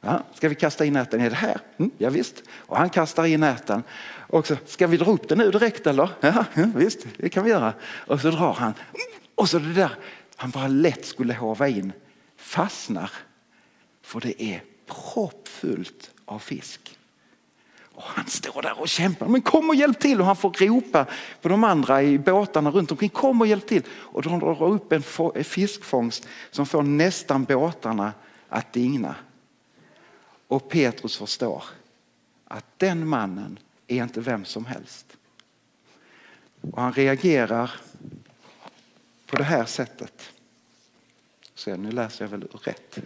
Ja, 0.04 0.22
ska 0.34 0.48
vi 0.48 0.54
kasta 0.54 0.84
in 0.84 0.92
näten? 0.92 1.20
Är 1.20 1.30
det 1.30 1.36
här? 1.36 1.60
Mm, 1.76 1.90
ja, 1.98 2.10
visst. 2.10 2.42
Och 2.56 2.76
han 2.76 2.90
kastar 2.90 3.24
in 3.24 3.40
näten. 3.40 3.82
Och 4.16 4.46
så, 4.46 4.56
ska 4.66 4.86
vi 4.86 4.96
dra 4.96 5.10
upp 5.10 5.28
den 5.28 5.38
nu 5.38 5.50
direkt 5.50 5.86
eller? 5.86 6.10
Ja, 6.20 6.44
visst, 6.74 7.06
det 7.16 7.28
kan 7.28 7.44
vi 7.44 7.50
göra. 7.50 7.72
Och 7.82 8.20
så 8.20 8.30
drar 8.30 8.52
han. 8.52 8.74
Och 9.34 9.48
så 9.48 9.58
det 9.58 9.72
där 9.72 9.90
han 10.36 10.50
bara 10.50 10.68
lätt 10.68 11.06
skulle 11.06 11.34
hova 11.34 11.68
in 11.68 11.92
fastnar. 12.36 13.10
För 14.02 14.20
det 14.20 14.42
är 14.42 14.62
proppfullt 14.86 16.10
av 16.24 16.38
fisk. 16.38 16.98
Och 17.94 18.02
han 18.02 18.26
står 18.26 18.62
där 18.62 18.80
och 18.80 18.88
kämpar. 18.88 19.26
Men 19.26 19.42
kom 19.42 19.68
och 19.68 19.74
hjälp 19.74 19.98
till! 19.98 20.20
Och 20.20 20.26
han 20.26 20.36
får 20.36 20.50
ropa 20.50 21.06
på 21.42 21.48
de 21.48 21.64
andra 21.64 22.02
i 22.02 22.18
båtarna 22.18 22.70
runt 22.70 22.90
omkring. 22.90 23.10
Kom 23.10 23.40
och 23.40 23.46
hjälp 23.46 23.66
till! 23.66 23.82
Och 23.88 24.22
de 24.22 24.38
drar 24.38 24.62
upp 24.62 24.92
en 24.92 25.02
fiskfångst 25.44 26.28
som 26.50 26.66
får 26.66 26.82
nästan 26.82 27.44
båtarna 27.44 28.12
att 28.48 28.72
digna. 28.72 29.14
Och 30.48 30.68
Petrus 30.68 31.16
förstår 31.16 31.64
att 32.44 32.78
den 32.78 33.08
mannen 33.08 33.58
är 33.86 34.02
inte 34.02 34.20
vem 34.20 34.44
som 34.44 34.66
helst. 34.66 35.16
Och 36.72 36.82
han 36.82 36.92
reagerar 36.92 37.70
på 39.26 39.36
det 39.36 39.44
här 39.44 39.64
sättet. 39.64 40.32
Så 41.54 41.76
nu 41.76 41.90
läser 41.90 42.24
jag 42.24 42.30
väl 42.30 42.48
rätt. 42.62 42.98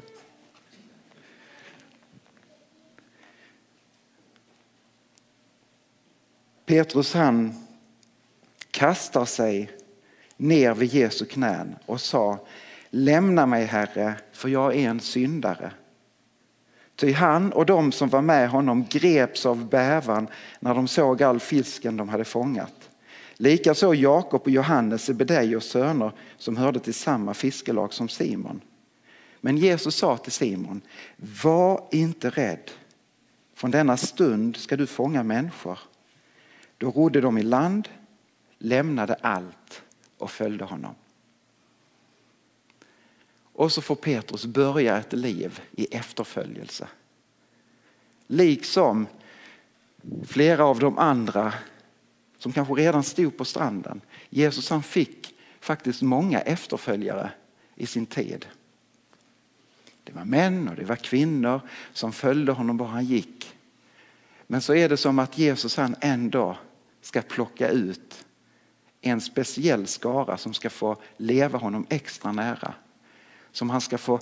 Petrus 6.66 7.14
han 7.14 7.66
kastar 8.70 9.24
sig 9.24 9.70
ner 10.36 10.74
vid 10.74 10.94
Jesu 10.94 11.24
knän 11.24 11.76
och 11.86 12.00
sa 12.00 12.46
Lämna 12.90 13.46
mig 13.46 13.64
Herre, 13.64 14.14
för 14.32 14.48
jag 14.48 14.76
är 14.76 14.88
en 14.88 15.00
syndare. 15.00 15.72
Ty 16.98 17.12
han 17.12 17.52
och 17.52 17.66
de 17.66 17.92
som 17.92 18.08
var 18.08 18.22
med 18.22 18.50
honom 18.50 18.86
greps 18.90 19.46
av 19.46 19.68
bävan 19.68 20.28
när 20.60 20.74
de 20.74 20.88
såg 20.88 21.22
all 21.22 21.40
fisken 21.40 21.96
de 21.96 22.08
hade 22.08 22.24
fångat. 22.24 22.90
Likaså 23.34 23.94
Jakob 23.94 24.42
och 24.42 24.50
Johannes, 24.50 25.04
Sebedeios 25.04 25.64
söner, 25.64 26.12
som 26.36 26.56
hörde 26.56 26.80
till 26.80 26.94
samma 26.94 27.34
fiskelag 27.34 27.92
som 27.92 28.08
Simon. 28.08 28.60
Men 29.40 29.56
Jesus 29.56 29.94
sa 29.94 30.16
till 30.16 30.32
Simon, 30.32 30.80
var 31.16 31.84
inte 31.90 32.30
rädd. 32.30 32.70
Från 33.54 33.70
denna 33.70 33.96
stund 33.96 34.56
ska 34.56 34.76
du 34.76 34.86
fånga 34.86 35.22
människor. 35.22 35.78
Då 36.78 36.90
rodde 36.90 37.20
de 37.20 37.38
i 37.38 37.42
land, 37.42 37.88
lämnade 38.58 39.16
allt 39.20 39.82
och 40.18 40.30
följde 40.30 40.64
honom. 40.64 40.94
Och 43.58 43.72
så 43.72 43.82
får 43.82 43.94
Petrus 43.94 44.46
börja 44.46 44.98
ett 44.98 45.12
liv 45.12 45.60
i 45.72 45.94
efterföljelse. 45.94 46.88
Liksom 48.26 49.06
flera 50.26 50.64
av 50.64 50.78
de 50.78 50.98
andra 50.98 51.54
som 52.38 52.52
kanske 52.52 52.74
redan 52.74 53.02
stod 53.02 53.36
på 53.36 53.44
stranden. 53.44 54.00
Jesus 54.30 54.70
han 54.70 54.82
fick 54.82 55.34
faktiskt 55.60 56.02
många 56.02 56.40
efterföljare 56.40 57.30
i 57.74 57.86
sin 57.86 58.06
tid. 58.06 58.46
Det 60.04 60.12
var 60.12 60.24
män 60.24 60.68
och 60.68 60.76
det 60.76 60.84
var 60.84 60.96
kvinnor 60.96 61.60
som 61.92 62.12
följde 62.12 62.52
honom 62.52 62.76
var 62.76 62.86
han 62.86 63.04
gick. 63.04 63.54
Men 64.46 64.60
så 64.60 64.74
är 64.74 64.88
det 64.88 64.96
som 64.96 65.18
att 65.18 65.38
Jesus 65.38 65.76
han 65.76 65.96
en 66.00 66.30
dag 66.30 66.56
ska 67.00 67.22
plocka 67.22 67.68
ut 67.68 68.24
en 69.00 69.20
speciell 69.20 69.86
skara 69.86 70.36
som 70.36 70.54
ska 70.54 70.70
få 70.70 70.96
leva 71.16 71.58
honom 71.58 71.86
extra 71.88 72.32
nära. 72.32 72.74
Som 73.58 73.70
han 73.70 73.80
ska 73.80 73.98
få 73.98 74.20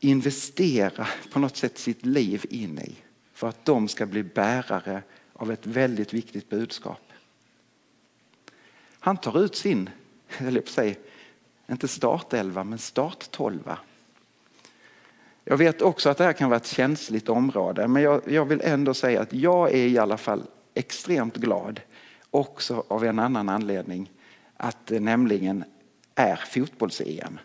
investera 0.00 1.06
på 1.32 1.38
något 1.38 1.56
sätt 1.56 1.78
sitt 1.78 2.06
liv 2.06 2.44
in 2.50 2.78
i. 2.78 2.96
För 3.32 3.48
att 3.48 3.64
de 3.64 3.88
ska 3.88 4.06
bli 4.06 4.22
bärare 4.22 5.02
av 5.32 5.52
ett 5.52 5.66
väldigt 5.66 6.12
viktigt 6.12 6.48
budskap. 6.48 7.00
Han 8.98 9.16
tar 9.16 9.44
ut 9.44 9.56
sin, 9.56 9.90
eller 10.38 10.60
på 10.60 10.70
sig, 10.70 10.98
inte 11.66 11.88
startelva 11.88 12.64
men 12.64 12.78
starttolva. 12.78 13.78
Jag 15.44 15.56
vet 15.56 15.82
också 15.82 16.10
att 16.10 16.18
det 16.18 16.24
här 16.24 16.32
kan 16.32 16.50
vara 16.50 16.60
ett 16.60 16.66
känsligt 16.66 17.28
område 17.28 17.88
men 17.88 18.02
jag, 18.02 18.22
jag 18.26 18.44
vill 18.44 18.60
ändå 18.64 18.94
säga 18.94 19.20
att 19.20 19.32
jag 19.32 19.72
är 19.72 19.86
i 19.86 19.98
alla 19.98 20.16
fall 20.16 20.42
extremt 20.74 21.36
glad 21.36 21.80
också 22.30 22.84
av 22.88 23.04
en 23.04 23.18
annan 23.18 23.48
anledning 23.48 24.10
att 24.56 24.86
det 24.86 25.00
nämligen 25.00 25.64
är 26.14 26.36
fotbolls-EM. 26.36 27.38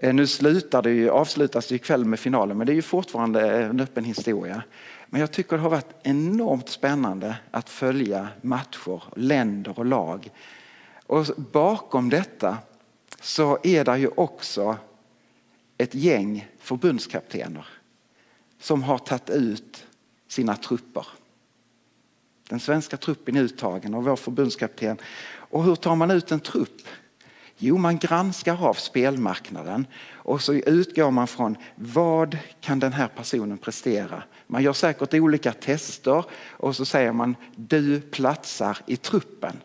Eh, 0.00 0.14
nu 0.14 0.26
slutar 0.26 0.82
det 0.82 0.90
ju, 0.90 1.10
avslutas 1.10 1.66
det 1.66 1.74
ikväll 1.74 2.04
med 2.04 2.20
finalen 2.20 2.58
men 2.58 2.66
det 2.66 2.72
är 2.72 2.74
ju 2.74 2.82
fortfarande 2.82 3.50
en 3.50 3.80
öppen 3.80 4.04
historia. 4.04 4.62
Men 5.06 5.20
jag 5.20 5.32
tycker 5.32 5.56
det 5.56 5.62
har 5.62 5.70
varit 5.70 5.94
enormt 6.02 6.68
spännande 6.68 7.36
att 7.50 7.68
följa 7.68 8.28
matcher, 8.42 9.02
länder 9.16 9.78
och 9.78 9.86
lag. 9.86 10.30
Och 11.06 11.26
bakom 11.36 12.10
detta 12.10 12.58
så 13.20 13.58
är 13.62 13.84
det 13.84 13.98
ju 13.98 14.08
också 14.08 14.76
ett 15.78 15.94
gäng 15.94 16.48
förbundskaptener 16.58 17.66
som 18.60 18.82
har 18.82 18.98
tagit 18.98 19.30
ut 19.30 19.86
sina 20.28 20.56
trupper. 20.56 21.06
Den 22.48 22.60
svenska 22.60 22.96
truppen 22.96 23.36
är 23.36 23.42
uttagen 23.42 23.94
och 23.94 24.04
vår 24.04 24.16
förbundskapten. 24.16 24.98
Och 25.28 25.64
hur 25.64 25.74
tar 25.74 25.96
man 25.96 26.10
ut 26.10 26.32
en 26.32 26.40
trupp? 26.40 26.82
Jo, 27.60 27.78
man 27.78 27.98
granskar 27.98 28.66
av 28.66 28.74
spelmarknaden 28.74 29.86
och 30.12 30.42
så 30.42 30.54
utgår 30.54 31.10
man 31.10 31.26
från 31.26 31.56
vad 31.74 32.38
kan 32.60 32.78
den 32.78 32.92
här 32.92 33.08
personen 33.08 33.58
prestera. 33.58 34.22
Man 34.46 34.62
gör 34.62 34.72
säkert 34.72 35.14
olika 35.14 35.52
tester 35.52 36.24
och 36.50 36.76
så 36.76 36.84
säger 36.84 37.12
man 37.12 37.36
du 37.56 38.00
platsar 38.00 38.78
i 38.86 38.96
truppen. 38.96 39.56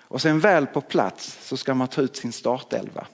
Och 0.00 0.22
sen 0.22 0.40
väl 0.40 0.66
på 0.66 0.80
plats 0.80 1.38
så 1.42 1.56
ska 1.56 1.74
man 1.74 1.88
ta 1.88 2.02
ut 2.02 2.16
sin 2.16 2.32
startelva. 2.32 3.06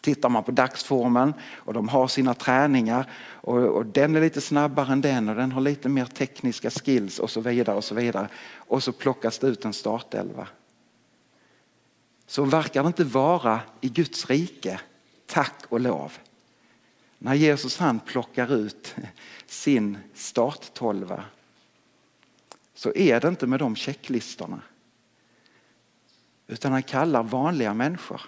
Tittar 0.00 0.28
man 0.28 0.44
på 0.44 0.50
dagsformen 0.50 1.34
och 1.54 1.74
de 1.74 1.88
har 1.88 2.08
sina 2.08 2.34
träningar 2.34 3.10
och, 3.24 3.58
och, 3.58 3.86
den 3.86 4.16
är 4.16 4.20
lite 4.20 4.40
snabbare 4.40 4.92
än 4.92 5.00
den 5.00 5.28
och 5.28 5.34
den 5.34 5.52
har 5.52 5.60
lite 5.60 5.88
mer 5.88 6.04
tekniska 6.04 6.70
skills 6.70 7.18
och 7.18 7.30
så 7.30 7.40
vidare 7.40 7.76
och 7.76 7.84
så 7.84 7.94
vidare. 7.94 8.28
Och 8.56 8.82
så 8.82 8.92
plockas 8.92 9.38
det 9.38 9.46
ut 9.46 9.64
en 9.64 9.72
startelva. 9.72 10.48
Så 12.26 12.44
verkar 12.44 12.82
det 12.82 12.86
inte 12.86 13.04
vara 13.04 13.60
i 13.80 13.88
Guds 13.88 14.26
rike, 14.26 14.80
tack 15.26 15.64
och 15.68 15.80
lov. 15.80 16.12
När 17.18 17.34
Jesus 17.34 17.78
han 17.78 18.00
plockar 18.00 18.54
ut 18.54 18.94
sin 19.46 19.98
starttolva 20.14 21.24
så 22.74 22.92
är 22.94 23.20
det 23.20 23.28
inte 23.28 23.46
med 23.46 23.58
de 23.58 23.76
checklistorna. 23.76 24.60
Utan 26.46 26.72
han 26.72 26.82
kallar 26.82 27.22
vanliga 27.22 27.74
människor 27.74 28.20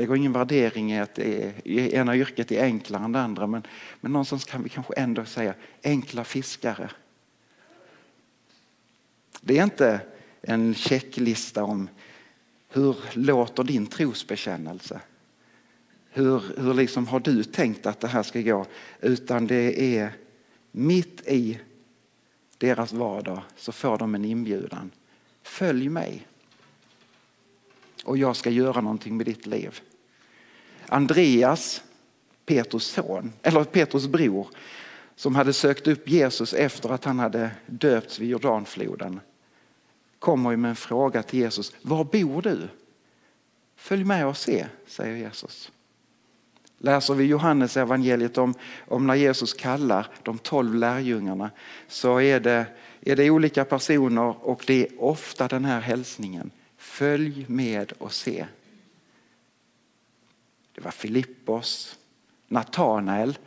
lägger 0.00 0.16
ingen 0.16 0.32
värdering 0.32 0.92
i 0.92 1.00
att 1.00 1.14
det 1.14 1.54
är, 1.64 1.94
ena 1.94 2.16
yrket 2.16 2.52
är 2.52 2.64
enklare 2.64 3.04
än 3.04 3.12
det 3.12 3.20
andra 3.20 3.46
men, 3.46 3.66
men 4.00 4.12
någonstans 4.12 4.44
kan 4.44 4.62
vi 4.62 4.68
kanske 4.68 4.94
ändå 4.94 5.24
säga 5.24 5.54
enkla 5.82 6.24
fiskare. 6.24 6.90
Det 9.40 9.58
är 9.58 9.64
inte 9.64 10.00
en 10.42 10.74
checklista 10.74 11.64
om 11.64 11.88
hur 12.68 12.96
låter 13.12 13.64
din 13.64 13.86
trosbekännelse? 13.86 15.00
Hur, 16.10 16.42
hur 16.56 16.74
liksom 16.74 17.06
har 17.06 17.20
du 17.20 17.44
tänkt 17.44 17.86
att 17.86 18.00
det 18.00 18.08
här 18.08 18.22
ska 18.22 18.40
gå? 18.40 18.66
Utan 19.00 19.46
det 19.46 19.96
är 19.96 20.12
mitt 20.72 21.20
i 21.26 21.58
deras 22.58 22.92
vardag 22.92 23.42
så 23.56 23.72
får 23.72 23.98
de 23.98 24.14
en 24.14 24.24
inbjudan. 24.24 24.90
Följ 25.42 25.88
mig 25.88 26.26
och 28.04 28.18
jag 28.18 28.36
ska 28.36 28.50
göra 28.50 28.80
någonting 28.80 29.16
med 29.16 29.26
ditt 29.26 29.46
liv. 29.46 29.80
Andreas, 30.86 31.82
Petrus 32.46 32.86
son, 32.86 33.32
eller 33.42 33.64
Petrus 33.64 34.06
bror, 34.06 34.48
som 35.16 35.34
hade 35.34 35.52
sökt 35.52 35.86
upp 35.86 36.08
Jesus 36.08 36.52
efter 36.52 36.88
att 36.88 37.04
han 37.04 37.18
hade 37.18 37.50
döpts 37.66 38.18
vid 38.18 38.28
Jordanfloden, 38.28 39.20
kommer 40.20 40.56
med 40.56 40.68
en 40.68 40.76
fråga 40.76 41.22
till 41.22 41.38
Jesus. 41.38 41.72
Var 41.82 42.04
bor 42.04 42.42
du? 42.42 42.68
Följ 43.76 44.04
med 44.04 44.26
och 44.26 44.36
se, 44.36 44.66
säger 44.86 45.16
Jesus. 45.16 45.72
Läser 46.78 47.14
vi 47.14 47.24
Johannes 47.24 47.76
evangeliet 47.76 48.38
om, 48.38 48.54
om 48.88 49.06
när 49.06 49.14
Jesus 49.14 49.54
kallar 49.54 50.06
de 50.22 50.38
tolv 50.38 50.74
lärjungarna 50.74 51.50
så 51.88 52.20
är 52.20 52.40
det, 52.40 52.66
är 53.00 53.16
det 53.16 53.30
olika 53.30 53.64
personer 53.64 54.46
och 54.46 54.64
det 54.66 54.86
är 54.86 55.02
ofta 55.02 55.48
den 55.48 55.64
här 55.64 55.80
hälsningen. 55.80 56.50
Följ 56.76 57.44
med 57.48 57.92
och 57.98 58.12
se. 58.12 58.46
Det 60.74 60.80
var 60.80 60.90
Filippos, 60.90 61.98
Natanael. 62.48 63.38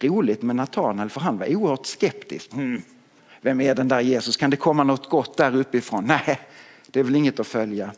Roligt 0.00 0.42
med 0.42 0.56
Natanael 0.56 1.10
för 1.10 1.20
han 1.20 1.38
var 1.38 1.56
oerhört 1.56 1.86
skeptisk. 1.86 2.52
Mm. 2.52 2.82
Vem 3.46 3.60
är 3.60 3.74
den 3.74 3.88
där 3.88 4.00
Jesus? 4.00 4.36
Kan 4.36 4.50
det 4.50 4.56
komma 4.56 4.84
något 4.84 5.08
gott 5.08 5.36
där 5.36 5.56
uppifrån? 5.56 6.04
Nej, 6.04 6.40
det 6.86 7.00
är 7.00 7.04
väl 7.04 7.16
inget 7.16 7.40
att 7.40 7.46
följa. 7.46 7.92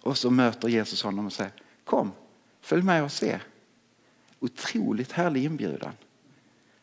Och 0.00 0.18
så 0.18 0.30
möter 0.30 0.68
Jesus 0.68 1.02
honom 1.02 1.26
och 1.26 1.32
säger 1.32 1.52
kom, 1.84 2.12
följ 2.60 2.82
med 2.82 3.04
och 3.04 3.12
se. 3.12 3.38
Otroligt 4.40 5.12
härlig 5.12 5.44
inbjudan. 5.44 5.92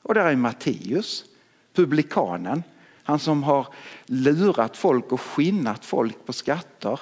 Och 0.01 0.13
där 0.13 0.25
är 0.25 0.35
Matteus, 0.35 1.25
publikanen. 1.73 2.63
Han 3.03 3.19
som 3.19 3.43
har 3.43 3.67
lurat 4.05 4.77
folk 4.77 5.11
och 5.11 5.21
skinnat 5.21 5.85
folk 5.85 6.25
på 6.25 6.33
skatter. 6.33 6.99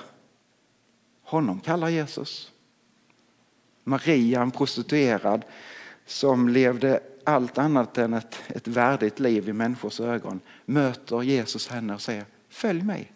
Honom 1.24 1.60
kallar 1.60 1.90
Jesus. 1.90 2.52
Maria, 3.84 4.42
en 4.42 4.52
prostituerad 4.52 5.46
som 6.06 6.50
levde 6.50 7.00
allt 7.26 7.58
annat 7.58 7.98
än 7.98 8.14
ett, 8.14 8.36
ett 8.48 8.68
värdigt 8.68 9.20
liv 9.20 9.50
i 9.50 9.54
människors 9.54 10.00
ögon, 10.00 10.40
möter 10.66 11.22
Jesus 11.22 11.68
henne 11.68 11.94
och 11.94 12.02
säger 12.02 12.26
följ 12.50 12.82
mig. 12.82 13.12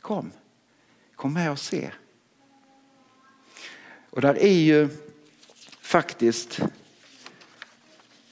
Kom, 0.00 0.32
kom 1.14 1.32
med 1.32 1.50
och 1.50 1.58
se. 1.58 1.90
Och 4.10 4.20
där 4.20 4.38
är 4.38 4.58
ju 4.58 4.88
faktiskt 5.80 6.60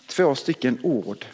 två 0.07 0.35
stycken 0.35 0.79
ord 0.83 1.27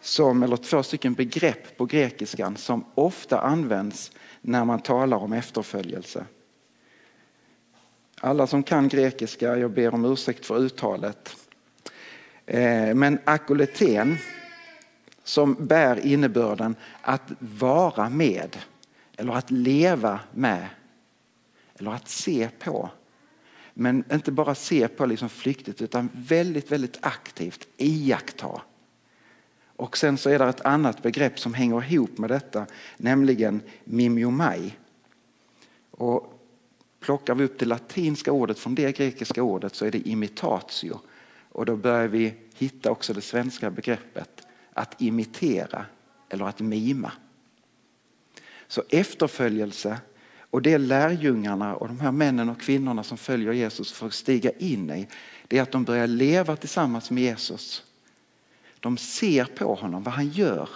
som, 0.00 0.42
eller 0.42 0.56
två 0.56 0.82
stycken 0.82 1.14
begrepp 1.14 1.76
på 1.76 1.86
grekiskan 1.86 2.56
som 2.56 2.84
ofta 2.94 3.40
används 3.40 4.10
när 4.40 4.64
man 4.64 4.80
talar 4.80 5.16
om 5.16 5.32
efterföljelse. 5.32 6.26
Alla 8.24 8.46
som 8.46 8.62
kan 8.62 8.88
grekiska, 8.88 9.56
jag 9.56 9.70
ber 9.70 9.94
om 9.94 10.04
ursäkt 10.04 10.46
för 10.46 10.58
uttalet. 10.58 11.36
Eh, 12.46 12.94
men 12.94 13.18
akoleten 13.24 14.16
som 15.24 15.54
bär 15.54 16.06
innebörden 16.06 16.76
att 17.00 17.32
vara 17.38 18.08
med 18.08 18.56
eller 19.16 19.32
att 19.32 19.50
leva 19.50 20.20
med 20.32 20.66
eller 21.78 21.90
att 21.90 22.08
se 22.08 22.48
på. 22.58 22.90
Men 23.74 24.04
inte 24.12 24.32
bara 24.32 24.54
se 24.54 24.88
på 24.88 25.06
liksom 25.06 25.28
flyktigt 25.28 25.82
utan 25.82 26.08
väldigt, 26.12 26.72
väldigt 26.72 26.98
aktivt 27.00 27.68
iaktta. 27.76 28.62
Och 29.76 29.96
sen 29.96 30.18
så 30.18 30.30
är 30.30 30.38
det 30.38 30.44
ett 30.44 30.66
annat 30.66 31.02
begrepp 31.02 31.38
som 31.38 31.54
hänger 31.54 31.92
ihop 31.92 32.18
med 32.18 32.30
detta, 32.30 32.66
nämligen 32.96 33.62
mimiomai. 33.84 34.76
Och 35.90 36.33
plockar 37.04 37.34
vi 37.34 37.44
upp 37.44 37.58
det 37.58 37.66
latinska 37.66 38.32
ordet 38.32 38.58
från 38.58 38.74
det 38.74 38.96
grekiska 38.96 39.42
ordet 39.42 39.74
så 39.74 39.84
är 39.84 39.90
det 39.90 40.08
imitatio. 40.08 41.00
Och 41.48 41.66
då 41.66 41.76
börjar 41.76 42.08
vi 42.08 42.34
hitta 42.54 42.90
också 42.90 43.12
det 43.12 43.20
svenska 43.20 43.70
begreppet 43.70 44.46
att 44.72 45.02
imitera 45.02 45.86
eller 46.28 46.44
att 46.44 46.60
mima. 46.60 47.12
Så 48.66 48.82
efterföljelse 48.88 49.98
och 50.38 50.62
det 50.62 50.78
lärjungarna 50.78 51.74
och 51.74 51.88
de 51.88 52.00
här 52.00 52.12
männen 52.12 52.48
och 52.48 52.60
kvinnorna 52.60 53.02
som 53.02 53.18
följer 53.18 53.52
Jesus 53.52 53.92
får 53.92 54.10
stiga 54.10 54.50
in 54.50 54.90
i, 54.90 55.08
det 55.48 55.58
är 55.58 55.62
att 55.62 55.72
de 55.72 55.84
börjar 55.84 56.06
leva 56.06 56.56
tillsammans 56.56 57.10
med 57.10 57.22
Jesus. 57.22 57.82
De 58.80 58.96
ser 58.96 59.44
på 59.44 59.74
honom, 59.74 60.02
vad 60.02 60.14
han 60.14 60.28
gör. 60.28 60.68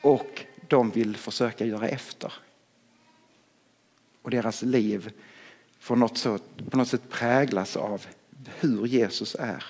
Och 0.00 0.44
de 0.68 0.90
vill 0.90 1.16
försöka 1.16 1.64
göra 1.64 1.88
efter. 1.88 2.32
Och 4.22 4.30
deras 4.30 4.62
liv 4.62 5.12
får 5.78 5.96
något 5.96 6.18
så, 6.18 6.38
på 6.70 6.76
något 6.76 6.88
sätt 6.88 7.08
präglas 7.10 7.76
av 7.76 8.06
hur 8.44 8.86
Jesus 8.86 9.36
är. 9.38 9.64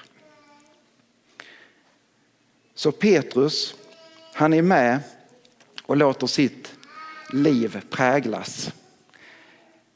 Så 2.74 2.92
Petrus, 2.92 3.74
han 4.34 4.52
är 4.52 4.62
med 4.62 5.00
och 5.82 5.96
låter 5.96 6.26
sitt 6.26 6.74
liv 7.32 7.84
präglas. 7.90 8.72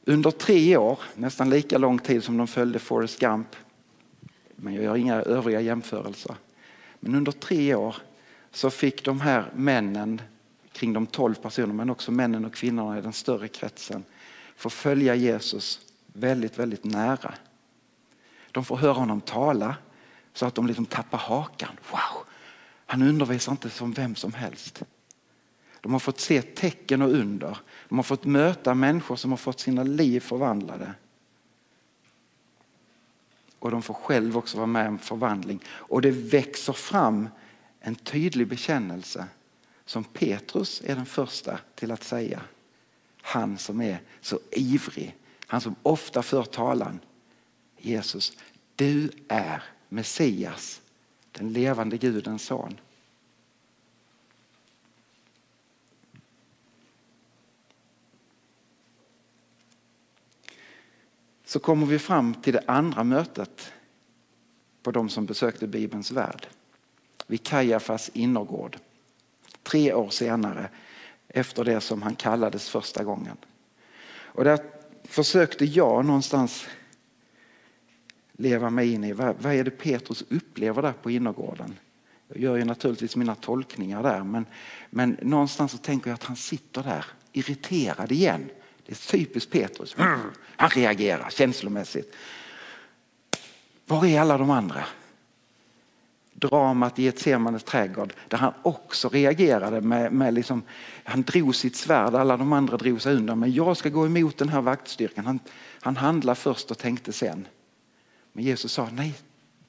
Under 0.05 0.31
tre 0.31 0.77
år, 0.77 0.99
nästan 1.15 1.49
lika 1.49 1.77
lång 1.77 1.99
tid 1.99 2.23
som 2.23 2.37
de 2.37 2.47
följde 2.47 2.79
Forrest 2.79 3.19
Gump, 3.19 3.55
men 4.55 4.73
jag 4.73 4.83
gör 4.83 4.95
inga 4.95 5.15
övriga 5.15 5.61
jämförelser. 5.61 6.35
Men 6.99 7.15
under 7.15 7.31
tre 7.31 7.75
år 7.75 7.95
så 8.51 8.69
fick 8.69 9.05
de 9.05 9.21
här 9.21 9.51
männen, 9.55 10.21
kring 10.71 10.93
de 10.93 11.05
tolv 11.05 11.35
personerna, 11.35 11.73
men 11.73 11.89
också 11.89 12.11
männen 12.11 12.45
och 12.45 12.53
kvinnorna 12.53 12.97
i 12.97 13.01
den 13.01 13.13
större 13.13 13.47
kretsen, 13.47 14.03
får 14.57 14.69
följa 14.69 15.15
Jesus 15.15 15.79
väldigt, 16.13 16.59
väldigt 16.59 16.83
nära. 16.83 17.33
De 18.51 18.65
får 18.65 18.77
höra 18.77 18.93
honom 18.93 19.21
tala 19.21 19.75
så 20.33 20.45
att 20.45 20.55
de 20.55 20.67
liksom 20.67 20.85
tappar 20.85 21.17
hakan. 21.17 21.79
Wow, 21.91 22.25
han 22.85 23.01
undervisar 23.01 23.51
inte 23.51 23.69
som 23.69 23.93
vem 23.93 24.15
som 24.15 24.33
helst. 24.33 24.83
De 25.81 25.91
har 25.91 25.99
fått 25.99 26.19
se 26.19 26.41
tecken 26.41 27.01
och 27.01 27.09
under. 27.09 27.57
De 27.89 27.97
har 27.97 28.03
fått 28.03 28.25
möta 28.25 28.73
människor 28.73 29.15
som 29.15 29.31
har 29.31 29.37
fått 29.37 29.59
sina 29.59 29.83
liv 29.83 30.19
förvandlade. 30.19 30.93
Och 33.59 33.71
de 33.71 33.81
får 33.81 33.93
själv 33.93 34.37
också 34.37 34.57
vara 34.57 34.67
med 34.67 34.87
om 34.87 34.99
förvandling. 34.99 35.63
Och 35.67 36.01
det 36.01 36.11
växer 36.11 36.73
fram 36.73 37.29
en 37.79 37.95
tydlig 37.95 38.47
bekännelse 38.47 39.25
som 39.85 40.03
Petrus 40.03 40.81
är 40.85 40.95
den 40.95 41.05
första 41.05 41.59
till 41.75 41.91
att 41.91 42.03
säga. 42.03 42.41
Han 43.27 43.57
som 43.57 43.81
är 43.81 44.01
så 44.21 44.39
ivrig, 44.51 45.15
han 45.47 45.61
som 45.61 45.75
ofta 45.83 46.23
för 46.23 46.43
talan. 46.43 46.99
Jesus, 47.77 48.37
du 48.75 49.11
är 49.27 49.63
Messias, 49.89 50.81
den 51.31 51.53
levande 51.53 51.97
Gudens 51.97 52.45
son. 52.45 52.79
så 61.47 61.59
kommer 61.59 61.85
vi 61.85 61.99
fram 61.99 62.33
till 62.33 62.53
det 62.53 62.63
andra 62.67 63.03
mötet 63.03 63.71
på 64.83 64.91
de 64.91 65.09
som 65.09 65.25
besökte 65.25 65.67
Bibelns 65.67 66.11
värld. 66.11 66.47
Vid 67.27 67.43
Kajafas 67.43 68.09
innergård. 68.13 68.77
Tre 69.63 69.93
år 69.93 70.09
senare 70.09 70.69
efter 71.37 71.63
det 71.63 71.81
som 71.81 72.01
han 72.01 72.15
kallades 72.15 72.69
första 72.69 73.03
gången. 73.03 73.37
Och 74.09 74.43
där 74.43 74.59
försökte 75.03 75.65
jag 75.65 76.05
någonstans 76.05 76.67
leva 78.31 78.69
mig 78.69 78.93
in 78.93 79.03
i 79.03 79.13
vad, 79.13 79.35
vad 79.39 79.53
är 79.53 79.63
det 79.63 79.71
Petrus 79.71 80.23
upplever 80.29 80.81
där 80.81 80.93
på 80.93 81.11
innergården. 81.11 81.79
Jag 82.27 82.37
gör 82.37 82.57
ju 82.57 82.65
naturligtvis 82.65 83.15
mina 83.15 83.35
tolkningar 83.35 84.03
där 84.03 84.23
men, 84.23 84.45
men 84.89 85.17
någonstans 85.21 85.71
så 85.71 85.77
tänker 85.77 86.09
jag 86.09 86.15
att 86.15 86.23
han 86.23 86.35
sitter 86.35 86.83
där 86.83 87.05
irriterad 87.31 88.11
igen 88.11 88.49
det 88.87 88.93
är 88.93 89.11
typiskt 89.11 89.51
Petrus. 89.51 89.95
Han 90.55 90.69
reagerar 90.69 91.29
känslomässigt. 91.29 92.15
Var 93.85 94.05
är 94.05 94.19
alla 94.21 94.37
de 94.37 94.49
andra? 94.49 94.83
Dramat 96.39 96.99
i 96.99 97.07
ett 97.07 97.19
Semanes 97.19 97.63
trädgård 97.63 98.13
där 98.27 98.37
han 98.37 98.53
också 98.61 99.09
reagerade 99.09 99.81
med, 99.81 100.11
med 100.13 100.33
liksom, 100.33 100.63
han 101.03 101.21
drog 101.21 101.55
sitt 101.55 101.75
svärd, 101.75 102.15
alla 102.15 102.37
de 102.37 102.53
andra 102.53 102.77
drog 102.77 103.01
sig 103.01 103.15
undan. 103.15 103.39
Men 103.39 103.53
jag 103.53 103.77
ska 103.77 103.89
gå 103.89 104.05
emot 104.05 104.37
den 104.37 104.49
här 104.49 104.61
vaktstyrkan. 104.61 105.25
Han, 105.25 105.39
han 105.81 105.97
handlade 105.97 106.35
först 106.35 106.71
och 106.71 106.77
tänkte 106.77 107.13
sen. 107.13 107.47
Men 108.33 108.43
Jesus 108.43 108.71
sa 108.71 108.89
nej, 108.91 109.15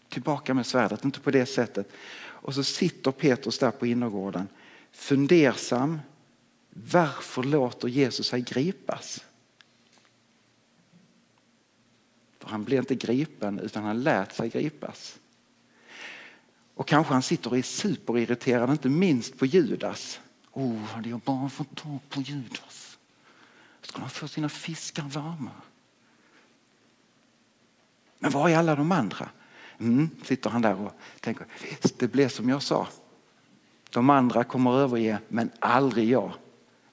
tillbaka 0.09 0.54
med 0.54 0.66
svärdet, 0.66 1.04
inte 1.04 1.20
på 1.20 1.31
det 1.31 1.46
sättet. 1.46 1.92
Och 2.20 2.54
så 2.54 2.64
sitter 2.64 3.11
Petrus 3.11 3.59
där 3.59 3.70
på 3.70 3.87
innergården 3.87 4.48
fundersam, 4.92 6.00
varför 6.70 7.42
låter 7.42 7.88
Jesus 7.88 8.26
sig 8.26 8.40
gripas? 8.40 9.24
För 12.38 12.48
han 12.48 12.64
blev 12.64 12.78
inte 12.78 12.94
gripen 12.94 13.59
utan 13.59 13.85
han 13.85 14.02
lät 14.02 14.35
sig 14.35 14.48
gripas. 14.48 15.18
Och 16.79 16.87
kanske 16.87 17.12
han 17.12 17.23
sitter 17.23 17.51
och 17.51 17.59
är 17.59 17.62
superirriterad, 17.62 18.71
inte 18.71 18.88
minst 18.88 19.38
på 19.38 19.47
Judas. 19.47 20.21
Oh, 20.53 20.79
hade 20.79 21.09
jag 21.09 21.21
bara 21.21 21.49
fått 21.49 21.77
tag 21.77 21.99
på 22.09 22.21
Judas 22.21 22.88
skulle 23.88 24.03
han 24.03 24.11
få 24.11 24.29
sina 24.29 24.49
fiskar 24.49 25.03
varma. 25.03 25.51
Men 28.19 28.31
var 28.31 28.49
är 28.49 28.57
alla 28.57 28.75
de 28.75 28.93
andra? 28.93 29.29
Mm, 29.79 30.11
sitter 30.25 30.51
han 30.51 30.62
där 30.62 30.81
och 30.81 30.93
tänker, 31.21 31.47
det 31.99 32.09
blev 32.09 32.29
som 32.29 32.49
jag 32.49 32.62
sa. 32.62 32.88
De 33.91 34.11
andra 34.11 34.45
kommer 34.45 34.79
överge, 34.79 35.19
men 35.29 35.51
aldrig 35.59 36.09
jag 36.11 36.33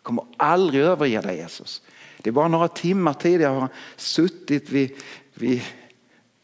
kommer 0.02 0.26
aldrig 0.38 0.84
överge 0.84 1.21
dig 1.21 1.38
Jesus. 1.38 1.82
Det 2.21 2.30
är 2.30 2.32
bara 2.32 2.48
några 2.48 2.67
timmar 2.67 3.13
tidigare 3.13 3.54
har 3.54 3.60
han 3.60 3.69
suttit 3.95 4.69
vid, 4.69 4.91
vid 5.34 5.62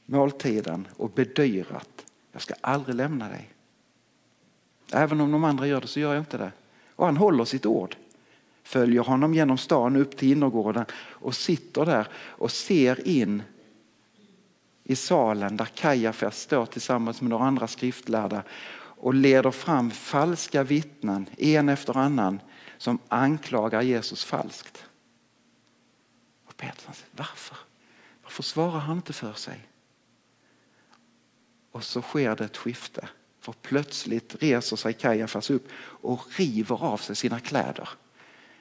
måltiden 0.06 0.88
och 0.98 1.10
bedyrat. 1.10 1.91
Jag 2.32 2.42
ska 2.42 2.54
aldrig 2.62 2.96
lämna 2.96 3.30
dig. 3.30 3.50
Även 4.94 5.22
om 5.22 5.32
de 5.32 5.44
andra 5.44 5.68
gör 5.68 5.82
det 5.82 5.88
så 5.88 6.00
gör 6.00 6.14
jag 6.14 6.22
inte 6.22 6.38
det. 6.38 6.52
Och 6.96 7.06
han 7.06 7.18
håller 7.18 7.46
sitt 7.46 7.66
ord. 7.66 7.96
Följer 8.64 9.02
honom 9.02 9.34
genom 9.34 9.58
stan 9.58 9.96
upp 9.96 10.18
till 10.18 10.32
innergården 10.32 10.86
och 10.94 11.36
sitter 11.36 11.86
där 11.86 12.08
och 12.16 12.52
ser 12.52 13.08
in 13.08 13.44
i 14.84 14.96
salen 14.96 15.58
där 15.58 15.66
Kajafas 15.66 16.42
står 16.42 16.66
tillsammans 16.66 17.22
med 17.22 17.30
några 17.30 17.46
andra 17.46 17.68
skriftlärda 17.68 18.44
och 19.02 19.14
leder 19.14 19.52
fram 19.52 19.92
falska 19.92 20.64
vittnen, 20.64 21.26
en 21.38 21.70
efter 21.70 21.98
annan, 21.98 22.40
som 22.78 23.00
anklagar 23.08 23.82
Jesus 23.82 24.24
falskt. 24.24 24.86
Och 26.46 26.58
Petrus 26.58 26.98
säger, 26.98 27.12
varför? 27.12 27.58
Varför 28.24 28.44
svarar 28.44 28.80
han 28.80 28.98
inte 28.98 29.14
för 29.14 29.34
sig? 29.34 29.68
Och 31.72 31.84
så 31.84 32.02
sker 32.02 32.36
det 32.36 32.46
ett 32.46 32.58
skifte. 32.58 33.10
För 33.40 33.54
plötsligt 33.54 34.44
reser 34.44 34.76
sig 34.76 34.94
Kajafas 34.94 35.50
upp 35.50 35.68
och 35.82 36.22
river 36.38 36.84
av 36.84 36.98
sig 36.98 37.16
sina 37.16 37.40
kläder. 37.40 37.90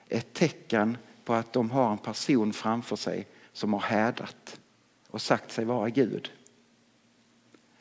Ett 0.09 0.35
tecken 0.35 0.99
på 1.25 1.35
att 1.35 1.53
de 1.53 1.71
har 1.71 1.93
en 1.93 1.99
person 1.99 2.53
framför 2.53 2.97
sig 2.97 3.27
som 3.53 3.73
har 3.73 3.81
hädat 3.81 4.61
och 5.09 5.23
sagt 5.23 5.53
sig 5.53 5.65
vara 5.65 5.91
Gud. 5.91 6.33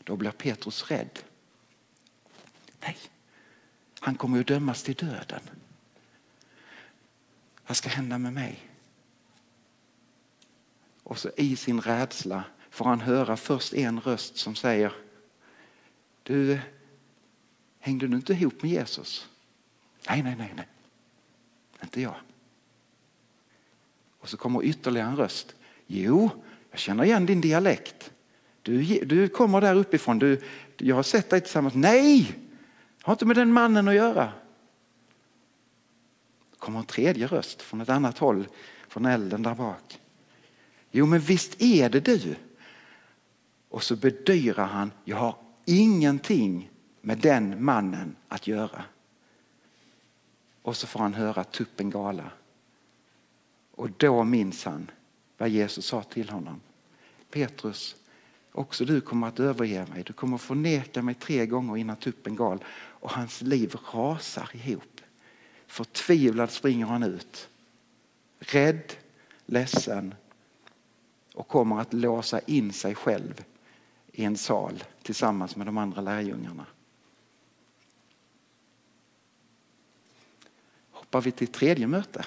Då 0.03 0.15
blir 0.15 0.31
Petrus 0.31 0.91
rädd. 0.91 1.19
Nej, 2.79 2.97
han 3.99 4.15
kommer 4.15 4.37
ju 4.37 4.43
dömas 4.43 4.83
till 4.83 4.95
döden. 4.95 5.41
Vad 7.67 7.77
ska 7.77 7.89
hända 7.89 8.17
med 8.17 8.33
mig? 8.33 8.69
Och 11.03 11.19
så 11.19 11.29
i 11.37 11.55
sin 11.55 11.81
rädsla 11.81 12.43
får 12.69 12.85
han 12.85 13.01
höra 13.01 13.37
först 13.37 13.73
en 13.73 14.01
röst 14.01 14.37
som 14.37 14.55
säger 14.55 14.93
du, 16.29 16.59
hängde 17.79 18.07
du 18.07 18.15
inte 18.15 18.33
ihop 18.33 18.61
med 18.61 18.71
Jesus? 18.71 19.27
Nej, 20.09 20.23
nej, 20.23 20.35
nej, 20.37 20.53
nej. 20.55 20.67
Inte 21.83 22.01
jag. 22.01 22.15
Och 24.19 24.29
så 24.29 24.37
kommer 24.37 24.63
ytterligare 24.63 25.07
en 25.07 25.15
röst. 25.15 25.55
Jo, 25.87 26.29
jag 26.71 26.79
känner 26.79 27.03
igen 27.03 27.25
din 27.25 27.41
dialekt. 27.41 28.11
Du, 28.61 28.99
du 29.05 29.27
kommer 29.27 29.61
där 29.61 29.75
uppifrån. 29.75 30.19
Du, 30.19 30.41
jag 30.77 30.95
har 30.95 31.03
sett 31.03 31.29
dig 31.29 31.41
tillsammans. 31.41 31.73
Nej, 31.75 32.35
har 33.01 33.13
inte 33.13 33.25
med 33.25 33.35
den 33.35 33.53
mannen 33.53 33.87
att 33.87 33.95
göra 33.95 34.33
Det 36.51 36.57
kommer 36.57 36.79
en 36.79 36.85
tredje 36.85 37.27
röst 37.27 37.61
från 37.61 37.81
ett 37.81 37.89
annat 37.89 38.17
håll, 38.17 38.47
från 38.87 39.05
elden 39.05 39.43
där 39.43 39.55
bak. 39.55 39.99
Jo, 40.91 41.05
men 41.05 41.19
visst 41.19 41.61
är 41.61 41.89
det 41.89 41.99
du. 41.99 42.35
Och 43.69 43.83
så 43.83 43.95
bedyrar 43.95 44.65
han, 44.65 44.91
jag 45.05 45.17
har 45.17 45.35
ingenting 45.69 46.69
med 47.01 47.17
den 47.17 47.63
mannen 47.63 48.15
att 48.27 48.47
göra. 48.47 48.83
Och 50.61 50.77
så 50.77 50.87
får 50.87 50.99
han 50.99 51.13
höra 51.13 51.43
tuppen 51.43 51.89
gala. 51.89 52.31
Och 53.71 53.89
då 53.97 54.23
minns 54.23 54.65
han 54.65 54.91
vad 55.37 55.49
Jesus 55.49 55.85
sa 55.85 56.03
till 56.03 56.29
honom. 56.29 56.61
Petrus, 57.31 57.95
Också 58.51 58.85
du 58.85 59.01
kommer 59.01 59.27
att 59.27 59.39
överge 59.39 59.85
mig. 59.85 60.03
Du 60.03 60.13
kommer 60.13 60.35
att 60.35 60.41
förneka 60.41 61.01
mig 61.01 61.15
tre 61.15 61.45
gånger 61.45 61.77
innan 61.77 61.95
tuppen 61.95 62.35
gal. 62.35 62.63
Och 62.71 63.11
hans 63.11 63.41
liv 63.41 63.75
rasar 63.93 64.49
ihop. 64.53 65.01
Förtvivlad 65.67 66.51
springer 66.51 66.85
han 66.85 67.03
ut. 67.03 67.49
Rädd, 68.39 68.93
ledsen 69.45 70.15
och 71.33 71.47
kommer 71.47 71.79
att 71.79 71.93
låsa 71.93 72.39
in 72.39 72.73
sig 72.73 72.95
själv 72.95 73.43
i 74.11 74.23
en 74.23 74.37
sal 74.37 74.83
tillsammans 75.09 75.55
med 75.55 75.67
de 75.67 75.77
andra 75.77 76.01
lärjungarna. 76.01 76.65
Hoppar 80.91 81.21
vi 81.21 81.31
till 81.31 81.47
tredje 81.47 81.87
möte. 81.87 82.25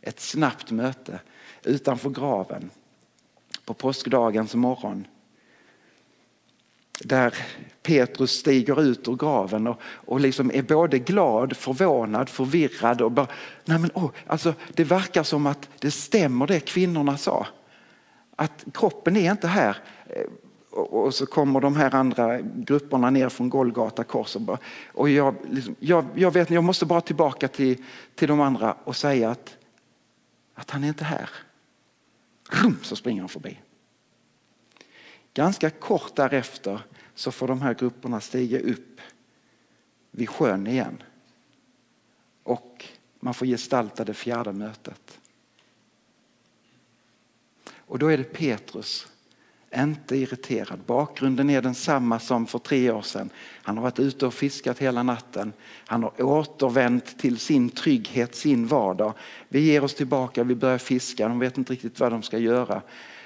Ett 0.00 0.20
snabbt 0.20 0.70
möte 0.70 1.20
utanför 1.62 2.10
graven 2.10 2.70
på 3.64 3.74
påskdagens 3.74 4.54
morgon. 4.54 5.06
Där 7.04 7.34
Petrus 7.82 8.30
stiger 8.30 8.82
ut 8.82 9.08
ur 9.08 9.16
graven 9.16 9.66
och, 9.66 9.80
och 9.82 10.20
liksom 10.20 10.50
är 10.54 10.62
både 10.62 10.98
glad, 10.98 11.56
förvånad, 11.56 12.28
förvirrad 12.28 13.00
och 13.00 13.12
bara, 13.12 13.28
nej 13.64 13.78
men, 13.78 13.90
oh, 13.94 14.10
alltså, 14.26 14.54
det 14.74 14.84
verkar 14.84 15.22
som 15.22 15.46
att 15.46 15.68
det 15.78 15.90
stämmer 15.90 16.46
det 16.46 16.60
kvinnorna 16.60 17.18
sa. 17.18 17.46
Att 18.36 18.64
kroppen 18.72 19.16
är 19.16 19.30
inte 19.30 19.48
här. 19.48 19.76
Och 20.74 21.14
så 21.14 21.26
kommer 21.26 21.60
de 21.60 21.76
här 21.76 21.94
andra 21.94 22.40
grupperna 22.40 23.10
ner 23.10 23.28
från 23.28 23.48
Golgata 23.48 24.04
kors. 24.04 24.36
Och, 24.36 24.42
bara, 24.42 24.58
och 24.92 25.10
jag, 25.10 25.34
liksom, 25.50 25.76
jag, 25.78 26.06
jag, 26.14 26.30
vet, 26.30 26.50
jag 26.50 26.64
måste 26.64 26.86
bara 26.86 27.00
tillbaka 27.00 27.48
till, 27.48 27.82
till 28.14 28.28
de 28.28 28.40
andra 28.40 28.76
och 28.84 28.96
säga 28.96 29.30
att, 29.30 29.56
att 30.54 30.70
han 30.70 30.84
är 30.84 30.88
inte 30.88 31.04
här. 31.04 31.30
Så 32.82 32.96
springer 32.96 33.20
han 33.20 33.28
förbi. 33.28 33.60
Ganska 35.34 35.70
kort 35.70 36.16
därefter 36.16 36.80
så 37.14 37.32
får 37.32 37.48
de 37.48 37.62
här 37.62 37.74
grupperna 37.74 38.20
stiga 38.20 38.60
upp 38.60 39.00
vid 40.10 40.28
sjön 40.28 40.66
igen. 40.66 41.02
Och 42.42 42.84
man 43.20 43.34
får 43.34 43.46
gestalta 43.46 44.04
det 44.04 44.14
fjärde 44.14 44.52
mötet. 44.52 45.18
Och 47.86 47.98
då 47.98 48.06
är 48.06 48.18
det 48.18 48.24
Petrus, 48.24 49.06
inte 49.82 50.16
irriterad. 50.16 50.80
Bakgrunden 50.86 51.50
är 51.50 51.62
densamma 51.62 52.18
som 52.18 52.46
för 52.46 52.58
tre 52.58 52.90
år 52.90 53.02
sedan. 53.02 53.30
Han 53.62 53.76
har 53.76 53.82
varit 53.82 53.98
ute 53.98 54.26
och 54.26 54.34
fiskat 54.34 54.78
hela 54.78 55.02
natten. 55.02 55.52
Han 55.86 56.02
har 56.02 56.22
återvänt 56.22 57.18
till 57.18 57.38
sin 57.38 57.70
trygghet, 57.70 58.34
sin 58.34 58.66
vardag. 58.66 59.12
Vi 59.48 59.60
ger 59.60 59.84
oss 59.84 59.94
tillbaka, 59.94 60.44
vi 60.44 60.54
börjar 60.54 60.78
fiska, 60.78 61.28
de 61.28 61.38
vet 61.38 61.58
inte 61.58 61.72
riktigt 61.72 62.00
vad 62.00 62.12
de 62.12 62.22
ska 62.22 62.38
göra. 62.38 62.82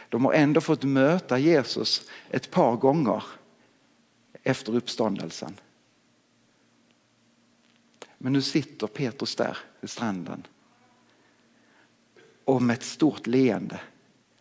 De 0.08 0.24
har 0.24 0.32
ändå 0.32 0.60
fått 0.60 0.82
möta 0.82 1.38
Jesus 1.38 2.10
ett 2.30 2.50
par 2.50 2.76
gånger 2.76 3.22
efter 4.42 4.76
uppståndelsen. 4.76 5.54
Men 8.18 8.32
nu 8.32 8.42
sitter 8.42 8.86
Petrus 8.86 9.36
där 9.36 9.58
vid 9.80 9.90
stranden 9.90 10.46
och 12.44 12.62
med 12.62 12.74
ett 12.74 12.82
stort 12.82 13.26
leende 13.26 13.80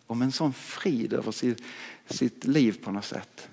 och 0.07 0.17
med 0.17 0.25
en 0.25 0.31
sån 0.31 0.53
frid 0.53 1.13
över 1.13 1.31
sitt, 1.31 1.61
sitt 2.05 2.45
liv 2.45 2.83
på 2.83 2.91
något 2.91 3.05
sätt. 3.05 3.49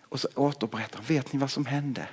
Och 0.00 0.20
så 0.20 0.28
återberättar 0.34 0.96
han, 0.96 1.06
vet 1.06 1.32
ni 1.32 1.38
vad 1.38 1.50
som 1.50 1.66
hände? 1.66 2.08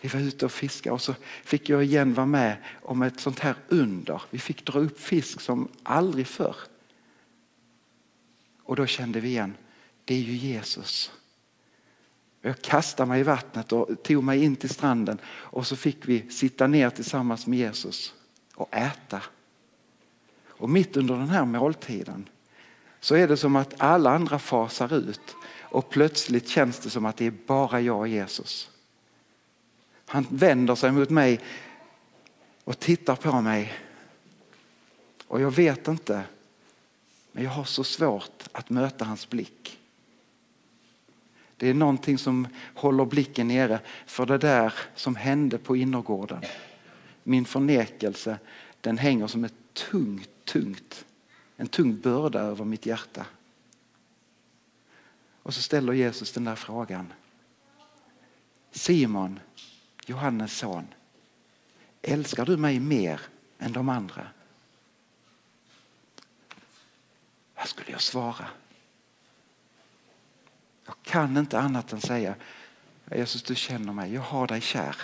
Vi 0.00 0.08
var 0.08 0.20
ute 0.20 0.44
och 0.44 0.52
fiskade 0.52 0.94
och 0.94 1.02
så 1.02 1.14
fick 1.44 1.68
jag 1.68 1.84
igen 1.84 2.14
vara 2.14 2.26
med 2.26 2.56
om 2.82 3.02
ett 3.02 3.20
sånt 3.20 3.38
här 3.38 3.54
under. 3.68 4.22
Vi 4.30 4.38
fick 4.38 4.66
dra 4.66 4.78
upp 4.78 5.00
fisk 5.00 5.40
som 5.40 5.68
aldrig 5.82 6.26
förr. 6.26 6.56
Och 8.62 8.76
då 8.76 8.86
kände 8.86 9.20
vi 9.20 9.28
igen, 9.28 9.54
det 10.04 10.14
är 10.14 10.20
ju 10.20 10.32
Jesus. 10.32 11.12
Jag 12.40 12.62
kastade 12.62 13.08
mig 13.08 13.20
i 13.20 13.24
vattnet 13.24 13.72
och 13.72 14.02
tog 14.02 14.24
mig 14.24 14.44
in 14.44 14.56
till 14.56 14.70
stranden 14.70 15.18
och 15.26 15.66
så 15.66 15.76
fick 15.76 16.08
vi 16.08 16.30
sitta 16.30 16.66
ner 16.66 16.90
tillsammans 16.90 17.46
med 17.46 17.58
Jesus 17.58 18.14
och 18.54 18.74
äta. 18.74 19.22
Och 20.60 20.70
mitt 20.70 20.96
under 20.96 21.14
den 21.14 21.28
här 21.28 21.44
måltiden 21.44 22.28
så 23.00 23.14
är 23.14 23.28
det 23.28 23.36
som 23.36 23.56
att 23.56 23.74
alla 23.78 24.10
andra 24.10 24.38
fasar 24.38 24.94
ut 24.94 25.36
och 25.60 25.90
plötsligt 25.90 26.48
känns 26.48 26.78
det 26.78 26.90
som 26.90 27.06
att 27.06 27.16
det 27.16 27.26
är 27.26 27.34
bara 27.46 27.80
jag 27.80 27.98
och 27.98 28.08
Jesus. 28.08 28.70
Han 30.06 30.26
vänder 30.30 30.74
sig 30.74 30.92
mot 30.92 31.10
mig 31.10 31.40
och 32.64 32.78
tittar 32.78 33.16
på 33.16 33.40
mig. 33.40 33.72
Och 35.26 35.40
jag 35.40 35.50
vet 35.50 35.88
inte, 35.88 36.22
men 37.32 37.44
jag 37.44 37.50
har 37.50 37.64
så 37.64 37.84
svårt 37.84 38.48
att 38.52 38.70
möta 38.70 39.04
hans 39.04 39.30
blick. 39.30 39.78
Det 41.56 41.68
är 41.68 41.74
någonting 41.74 42.18
som 42.18 42.48
håller 42.74 43.04
blicken 43.04 43.48
nere 43.48 43.80
för 44.06 44.26
det 44.26 44.38
där 44.38 44.74
som 44.94 45.16
hände 45.16 45.58
på 45.58 45.76
innergården. 45.76 46.42
Min 47.22 47.44
förnekelse, 47.44 48.38
den 48.80 48.98
hänger 48.98 49.26
som 49.26 49.44
ett 49.44 49.54
tungt, 49.90 50.28
tungt, 50.52 51.04
en 51.56 51.68
tung 51.68 52.00
börda 52.00 52.40
över 52.40 52.64
mitt 52.64 52.86
hjärta. 52.86 53.26
Och 55.42 55.54
så 55.54 55.62
ställer 55.62 55.92
Jesus 55.92 56.32
den 56.32 56.44
där 56.44 56.56
frågan. 56.56 57.12
Simon, 58.70 59.40
Johannes 60.06 60.58
son, 60.58 60.86
älskar 62.02 62.46
du 62.46 62.56
mig 62.56 62.80
mer 62.80 63.20
än 63.58 63.72
de 63.72 63.88
andra? 63.88 64.26
Vad 67.54 67.68
skulle 67.68 67.90
jag 67.90 68.02
svara? 68.02 68.46
Jag 70.86 70.94
kan 71.02 71.36
inte 71.36 71.60
annat 71.60 71.92
än 71.92 72.00
säga 72.00 72.34
Jesus 73.10 73.42
du 73.42 73.54
känner 73.54 73.92
mig, 73.92 74.14
jag 74.14 74.22
har 74.22 74.46
dig 74.46 74.60
kär. 74.60 74.96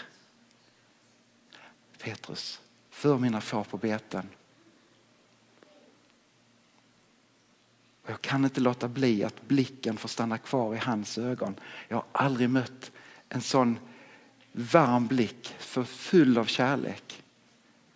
Petrus, 1.99 2.61
för 2.91 3.19
mina 3.19 3.41
får 3.41 3.65
på 3.65 3.77
beten. 3.77 4.29
Och 8.07 8.13
jag 8.13 8.23
kan 8.23 8.45
inte 8.45 8.61
låta 8.61 8.89
bli 8.89 9.25
att 9.25 9.49
blicken 9.49 9.97
får 9.97 10.09
stanna 10.09 10.39
kvar 10.39 10.75
i 10.75 10.79
hans 10.79 11.19
ögon. 11.19 11.55
Jag 11.89 11.97
har 11.97 12.05
aldrig 12.13 12.51
mött 12.51 12.93
en 13.29 13.41
sån 13.41 13.79
varm 14.53 15.07
blick, 15.07 15.55
för 15.59 15.85
full 15.85 16.39
av 16.39 16.45
kärlek. 16.45 17.23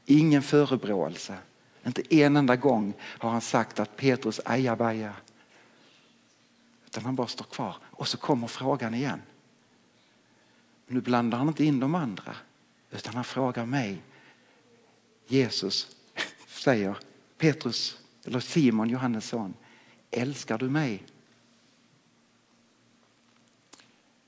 Ingen 0.07 0.43
förebråelse. 0.43 1.39
Inte 1.87 2.15
en 2.15 2.37
enda 2.37 2.57
gång 2.57 2.95
har 3.01 3.31
han 3.31 3.41
sagt 3.41 3.81
att 3.81 3.97
Petrus 3.97 4.41
ajabaja. 4.45 5.13
Utan 6.87 7.05
han 7.05 7.15
bara 7.15 7.27
står 7.27 7.45
kvar 7.45 7.77
och 7.85 8.09
så 8.09 8.17
kommer 8.17 8.47
frågan 8.47 8.95
igen. 8.95 9.23
Nu 10.87 11.01
blandar 11.01 11.39
han 11.39 11.49
inte 11.49 11.65
in 11.65 11.81
de 11.81 11.95
andra 11.95 12.37
utan 12.91 13.15
han 13.15 13.25
frågar 13.25 13.67
mig. 13.67 14.03
Jesus 15.27 15.97
säger 16.47 16.99
Petrus, 17.39 17.99
eller 18.25 18.41
Simon, 18.41 18.89
Johannes 18.89 19.29
son, 19.29 19.55
älskar 20.11 20.59
du 20.59 20.71
mig? 20.71 21.07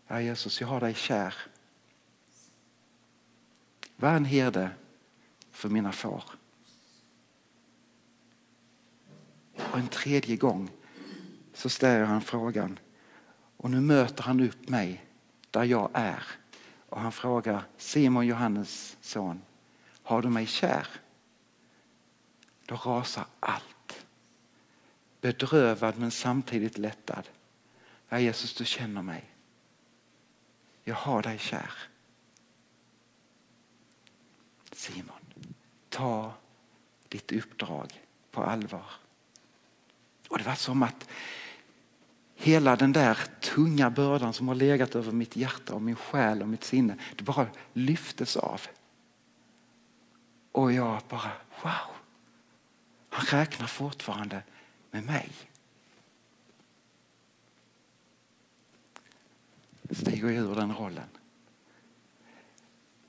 Ja 0.07 0.21
Jesus, 0.21 0.61
jag 0.61 0.68
har 0.68 0.81
dig 0.81 0.95
kär. 0.95 1.35
Var 3.97 4.14
en 4.14 4.25
herde 4.25 4.71
för 5.51 5.68
mina 5.68 5.92
får. 5.92 6.25
Och 9.57 9.79
en 9.79 9.88
tredje 9.88 10.37
gång 10.37 10.71
så 11.53 11.68
ställer 11.68 12.05
han 12.05 12.23
frågan 12.23 12.79
och 13.57 13.71
nu 13.71 13.81
möter 13.81 14.23
han 14.23 14.40
upp 14.40 14.68
mig 14.68 15.05
där 15.51 15.64
jag 15.64 15.90
är. 15.92 16.25
Och 16.88 17.01
han 17.01 17.12
frågar 17.12 17.64
Simon 17.77 18.27
Johannes 18.27 18.97
son, 19.01 19.42
har 20.03 20.23
du 20.23 20.29
mig 20.29 20.47
kär? 20.47 20.87
Då 22.66 22.75
rasar 22.75 23.25
allt. 23.40 23.82
Bedrövad 25.22 25.98
men 25.98 26.11
samtidigt 26.11 26.78
lättad. 26.78 27.28
Ja, 28.08 28.18
Jesus, 28.18 28.54
du 28.54 28.64
känner 28.64 29.02
mig. 29.02 29.24
Jag 30.85 30.94
har 30.94 31.22
dig 31.22 31.38
kär. 31.38 31.72
Simon, 34.72 35.35
ta 35.88 36.35
ditt 37.08 37.32
uppdrag 37.32 38.00
på 38.30 38.42
allvar. 38.42 38.87
Och 40.28 40.38
det 40.38 40.44
var 40.44 40.54
som 40.54 40.82
att 40.82 41.08
hela 42.35 42.76
den 42.76 42.92
där 42.92 43.18
tunga 43.40 43.90
bördan 43.90 44.32
som 44.32 44.48
har 44.48 44.54
legat 44.54 44.94
över 44.94 45.12
mitt 45.12 45.37
hjärta 45.37 45.74
och 45.74 45.82
min 45.82 45.96
själ 45.96 46.42
och 46.42 46.48
mitt 46.48 46.64
sinne, 46.64 46.96
det 47.16 47.22
bara 47.22 47.46
lyftes 47.72 48.37
av. 48.37 48.61
Och 50.52 50.72
jag 50.72 51.02
bara, 51.08 51.32
wow, 51.62 51.96
han 53.08 53.40
räknar 53.40 53.66
fortfarande 53.66 54.42
med 54.92 55.05
mig. 55.05 55.28
Stiger 59.90 60.31
jag 60.31 60.44
ur 60.44 60.55
den 60.55 60.74
rollen. 60.74 61.09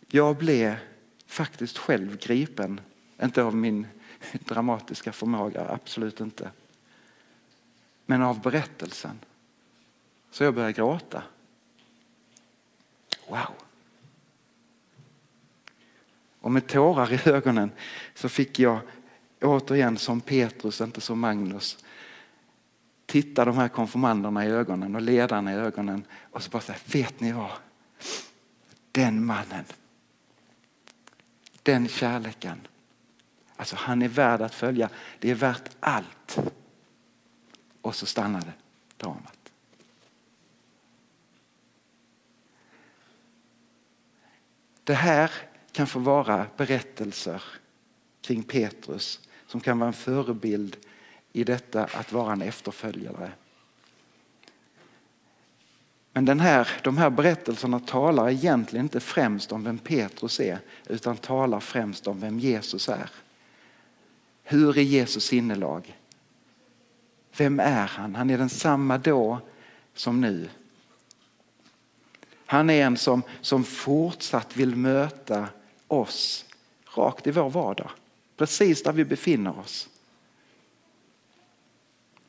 Jag 0.07 0.37
blev 0.37 0.75
faktiskt 1.25 1.77
själv 1.77 2.17
gripen, 2.17 2.81
inte 3.21 3.43
av 3.43 3.55
min 3.55 3.87
dramatiska 4.31 5.11
förmåga, 5.11 5.69
absolut 5.69 6.19
inte. 6.19 6.51
men 8.05 8.21
av 8.21 8.41
berättelsen. 8.41 9.19
Så 10.31 10.43
jag 10.43 10.53
började 10.53 10.73
gråta. 10.73 11.23
Wow! 13.29 13.55
Och 16.39 16.51
med 16.51 16.67
tårar 16.67 17.13
i 17.13 17.29
ögonen 17.29 17.71
så 18.15 18.29
fick 18.29 18.59
jag 18.59 18.79
återigen 19.43 19.97
som 19.97 20.21
Petrus, 20.21 20.81
inte 20.81 21.01
som 21.01 21.19
Magnus, 21.19 21.77
titta 23.05 23.45
de 23.45 23.57
här 23.57 23.67
konfirmanderna 23.67 24.45
i 24.45 24.49
ögonen 24.49 24.95
och 24.95 25.01
ledarna 25.01 25.53
i 25.53 25.55
ögonen 25.55 26.05
och 26.31 26.43
så 26.43 26.49
bara 26.49 26.61
säga, 26.61 26.77
vet 26.85 27.19
ni 27.19 27.31
vad? 27.31 27.51
Den 28.91 29.25
mannen, 29.25 29.65
den 31.63 31.87
kärleken, 31.87 32.67
alltså 33.55 33.75
han 33.75 34.01
är 34.01 34.07
värd 34.07 34.41
att 34.41 34.55
följa. 34.55 34.89
Det 35.19 35.31
är 35.31 35.35
värt 35.35 35.69
allt. 35.79 36.39
Och 37.81 37.95
så 37.95 38.05
stannade 38.05 38.53
dramat. 38.97 39.51
Det 44.83 44.93
här 44.93 45.31
kan 45.71 45.87
få 45.87 45.99
vara 45.99 46.47
berättelser 46.57 47.43
kring 48.21 48.43
Petrus 48.43 49.19
som 49.53 49.61
kan 49.61 49.79
vara 49.79 49.87
en 49.87 49.93
förebild 49.93 50.77
i 51.33 51.43
detta 51.43 51.83
att 51.83 52.11
vara 52.11 52.33
en 52.33 52.41
efterföljare. 52.41 53.31
Men 56.13 56.25
den 56.25 56.39
här, 56.39 56.67
de 56.83 56.97
här 56.97 57.09
berättelserna 57.09 57.79
talar 57.79 58.29
egentligen 58.29 58.85
inte 58.85 58.99
främst 58.99 59.51
om 59.51 59.63
vem 59.63 59.77
Petrus 59.77 60.39
är 60.39 60.59
utan 60.87 61.17
talar 61.17 61.59
främst 61.59 62.07
om 62.07 62.19
vem 62.19 62.39
Jesus 62.39 62.89
är. 62.89 63.09
Hur 64.43 64.77
är 64.77 64.81
Jesus 64.81 65.23
sinnelag? 65.25 65.97
Vem 67.37 67.59
är 67.59 67.87
han? 67.87 68.15
Han 68.15 68.29
är 68.29 68.37
densamma 68.37 68.97
då 68.97 69.39
som 69.93 70.21
nu. 70.21 70.49
Han 72.45 72.69
är 72.69 72.85
en 72.85 72.97
som, 72.97 73.21
som 73.41 73.63
fortsatt 73.63 74.57
vill 74.57 74.75
möta 74.75 75.47
oss 75.87 76.45
rakt 76.95 77.27
i 77.27 77.31
vår 77.31 77.49
vardag. 77.49 77.91
Precis 78.43 78.83
där 78.83 78.91
vi 78.91 79.05
befinner 79.05 79.59
oss. 79.59 79.89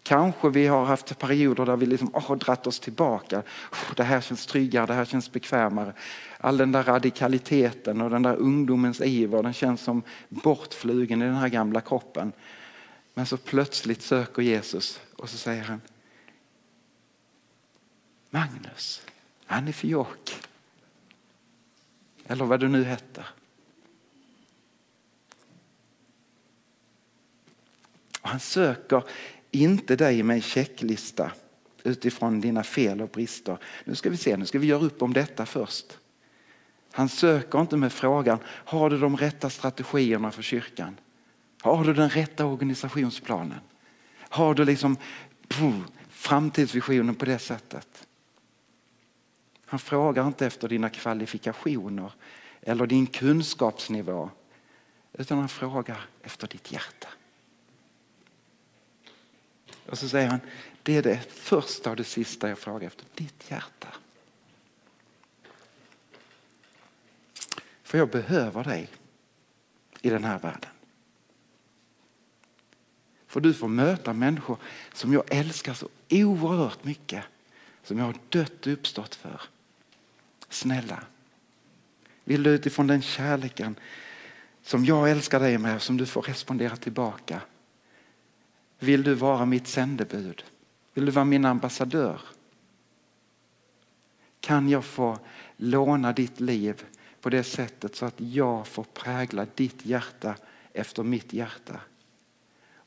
Kanske 0.02 0.48
vi 0.48 0.66
har 0.66 0.84
haft 0.84 1.18
perioder 1.18 1.66
där 1.66 1.76
vi 1.76 1.86
liksom, 1.86 2.14
oh, 2.14 2.36
dratt 2.36 2.66
oss 2.66 2.80
tillbaka. 2.80 3.38
Oh, 3.72 3.94
det 3.96 4.04
här 4.04 4.20
känns 4.20 4.46
tryggare, 4.46 4.86
det 4.86 4.94
här 4.94 5.04
känns 5.04 5.32
bekvämare. 5.32 5.92
All 6.38 6.56
den 6.56 6.72
där 6.72 6.82
radikaliteten 6.82 8.00
och 8.00 8.10
den 8.10 8.22
där 8.22 8.36
ungdomens 8.36 9.00
iver, 9.00 9.42
den 9.42 9.52
känns 9.52 9.80
som 9.80 10.02
bortflugen 10.28 11.22
i 11.22 11.24
den 11.24 11.34
här 11.34 11.48
gamla 11.48 11.80
kroppen. 11.80 12.32
Men 13.14 13.26
så 13.26 13.36
plötsligt 13.36 14.02
söker 14.02 14.42
Jesus 14.42 15.00
och 15.16 15.28
så 15.28 15.36
säger 15.36 15.64
han 15.64 15.80
Magnus, 18.30 19.02
Annie 19.46 19.72
Fjok. 19.72 20.34
Eller 22.26 22.44
vad 22.44 22.60
du 22.60 22.68
nu 22.68 22.84
heter. 22.84 23.26
Och 28.24 28.30
han 28.30 28.40
söker 28.40 29.04
inte 29.50 29.96
dig 29.96 30.22
med 30.22 30.34
en 30.34 30.42
checklista 30.42 31.32
utifrån 31.82 32.40
dina 32.40 32.62
fel 32.62 33.02
och 33.02 33.08
brister. 33.08 33.58
Nu 33.84 33.94
ska 33.94 34.10
vi 34.10 34.16
se, 34.16 34.36
nu 34.36 34.46
ska 34.46 34.58
vi 34.58 34.66
göra 34.66 34.82
upp 34.82 35.02
om 35.02 35.12
detta 35.12 35.46
först. 35.46 35.98
Han 36.92 37.08
söker 37.08 37.60
inte 37.60 37.76
med 37.76 37.92
frågan, 37.92 38.38
har 38.46 38.90
du 38.90 38.98
de 38.98 39.16
rätta 39.16 39.50
strategierna 39.50 40.30
för 40.30 40.42
kyrkan? 40.42 41.00
Har 41.60 41.84
du 41.84 41.94
den 41.94 42.10
rätta 42.10 42.46
organisationsplanen? 42.46 43.60
Har 44.18 44.54
du 44.54 44.64
liksom 44.64 44.96
pff, 45.48 45.62
framtidsvisionen 46.08 47.14
på 47.14 47.24
det 47.24 47.38
sättet? 47.38 48.06
Han 49.66 49.78
frågar 49.78 50.26
inte 50.26 50.46
efter 50.46 50.68
dina 50.68 50.90
kvalifikationer 50.90 52.12
eller 52.62 52.86
din 52.86 53.06
kunskapsnivå 53.06 54.30
utan 55.12 55.38
han 55.38 55.48
frågar 55.48 56.06
efter 56.22 56.48
ditt 56.48 56.72
hjärta. 56.72 57.08
Och 59.86 59.98
så 59.98 60.08
säger 60.08 60.28
han, 60.28 60.40
det 60.82 60.96
är 60.96 61.02
det 61.02 61.20
första 61.30 61.90
och 61.90 61.96
det 61.96 62.04
sista 62.04 62.48
jag 62.48 62.58
frågar 62.58 62.86
efter, 62.86 63.06
ditt 63.14 63.50
hjärta. 63.50 63.88
För 67.82 67.98
jag 67.98 68.10
behöver 68.10 68.64
dig 68.64 68.88
i 70.00 70.10
den 70.10 70.24
här 70.24 70.38
världen. 70.38 70.70
För 73.26 73.40
du 73.40 73.54
får 73.54 73.68
möta 73.68 74.12
människor 74.12 74.56
som 74.92 75.12
jag 75.12 75.24
älskar 75.28 75.74
så 75.74 75.88
oerhört 76.10 76.84
mycket. 76.84 77.24
Som 77.82 77.98
jag 77.98 78.04
har 78.04 78.14
dött 78.28 78.66
och 78.66 78.72
uppstått 78.72 79.14
för. 79.14 79.40
Snälla, 80.48 81.02
vill 82.24 82.42
du 82.42 82.50
utifrån 82.50 82.86
den 82.86 83.02
kärleken 83.02 83.76
som 84.62 84.84
jag 84.84 85.10
älskar 85.10 85.40
dig 85.40 85.58
med, 85.58 85.82
som 85.82 85.96
du 85.96 86.06
får 86.06 86.22
respondera 86.22 86.76
tillbaka 86.76 87.40
vill 88.84 89.02
du 89.02 89.14
vara 89.14 89.44
mitt 89.44 89.66
sändebud? 89.66 90.44
Vill 90.94 91.06
du 91.06 91.12
vara 91.12 91.24
min 91.24 91.44
ambassadör? 91.44 92.20
Kan 94.40 94.68
jag 94.68 94.84
få 94.84 95.18
låna 95.56 96.12
ditt 96.12 96.40
liv 96.40 96.84
på 97.20 97.30
det 97.30 97.44
sättet 97.44 97.96
så 97.96 98.06
att 98.06 98.20
jag 98.20 98.66
får 98.66 98.84
prägla 98.84 99.46
ditt 99.54 99.86
hjärta 99.86 100.36
efter 100.72 101.02
mitt 101.02 101.32
hjärta? 101.32 101.80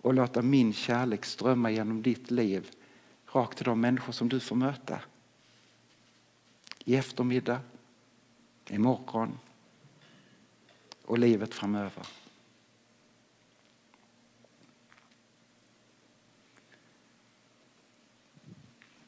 Och 0.02 0.14
låta 0.14 0.42
min 0.42 0.74
kärlek 0.74 1.26
strömma 1.26 1.72
genom 1.72 2.02
ditt 2.02 2.32
liv 2.32 2.70
rakt 3.32 3.58
till 3.58 3.66
de 3.66 3.82
människor 3.82 4.14
som 4.14 4.30
du 4.30 4.40
får 4.40 4.56
möta. 4.56 5.00
I 6.86 6.96
eftermiddag, 6.96 7.60
imorgon 8.70 9.40
och 11.06 11.20
livet 11.20 11.54
framöver. 11.54 12.08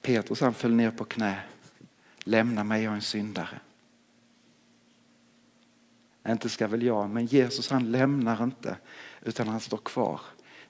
Petrus 0.02 0.42
han 0.42 0.54
föll 0.54 0.74
ner 0.74 0.92
på 0.92 1.06
knä. 1.06 1.40
Lämna 2.24 2.64
mig, 2.64 2.84
jag 2.84 2.92
är 2.92 2.96
en 2.96 3.02
syndare. 3.02 3.60
Inte 6.28 6.50
ska 6.50 6.68
väl 6.68 6.84
jag, 6.84 7.10
men 7.10 7.26
Jesus 7.26 7.70
han 7.70 7.92
lämnar 7.92 8.44
inte 8.44 8.78
utan 9.22 9.48
han 9.48 9.60
står 9.60 9.78
kvar. 9.78 10.22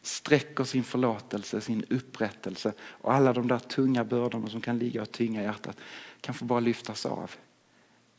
Sträcker 0.01 0.63
sin 0.63 0.83
förlåtelse, 0.83 1.61
sin 1.61 1.85
upprättelse 1.89 2.73
och 2.81 3.13
alla 3.13 3.33
de 3.33 3.47
där 3.47 3.59
tunga 3.59 4.03
bördorna 4.03 4.49
som 4.49 4.61
kan 4.61 4.79
ligga 4.79 5.01
och 5.01 5.11
tynga 5.11 5.43
hjärtat 5.43 5.77
kan 6.21 6.35
få 6.35 6.45
bara 6.45 6.59
lyftas 6.59 7.05
av. 7.05 7.31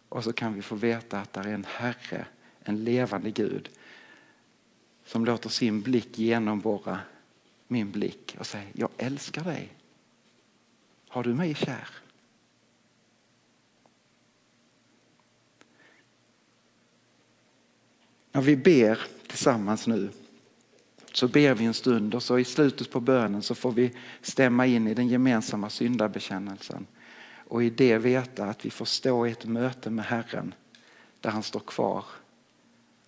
Och 0.08 0.24
så 0.24 0.32
kan 0.32 0.54
vi 0.54 0.62
få 0.62 0.74
veta 0.74 1.20
att 1.20 1.32
det 1.32 1.40
är 1.40 1.48
en 1.48 1.66
Herre, 1.68 2.26
en 2.60 2.84
levande 2.84 3.30
Gud 3.30 3.68
som 5.04 5.24
låter 5.24 5.48
sin 5.48 5.82
blick 5.82 6.18
genomborra 6.18 7.00
min 7.68 7.90
blick 7.90 8.36
och 8.38 8.46
säger 8.46 8.68
jag 8.72 8.88
älskar 8.96 9.44
dig. 9.44 9.68
Har 11.12 11.22
du 11.22 11.34
mig 11.34 11.54
kär? 11.54 11.88
När 18.32 18.42
vi 18.42 18.56
ber 18.56 18.98
tillsammans 19.26 19.86
nu 19.86 20.10
så 21.12 21.28
ber 21.28 21.54
vi 21.54 21.64
en 21.64 21.74
stund 21.74 22.14
och 22.14 22.22
så 22.22 22.38
i 22.38 22.44
slutet 22.44 22.90
på 22.90 23.00
bönen 23.00 23.42
så 23.42 23.54
får 23.54 23.72
vi 23.72 23.96
stämma 24.22 24.66
in 24.66 24.88
i 24.88 24.94
den 24.94 25.08
gemensamma 25.08 25.70
syndabekännelsen 25.70 26.86
och 27.48 27.64
i 27.64 27.70
det 27.70 27.98
veta 27.98 28.44
att 28.44 28.64
vi 28.66 28.70
får 28.70 28.84
stå 28.84 29.26
i 29.26 29.30
ett 29.30 29.44
möte 29.44 29.90
med 29.90 30.04
Herren 30.04 30.54
där 31.20 31.30
han 31.30 31.42
står 31.42 31.60
kvar 31.60 32.04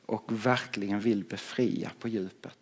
och 0.07 0.47
verkligen 0.47 1.01
vill 1.01 1.25
befria 1.25 1.91
på 1.99 2.09
djupet. 2.09 2.62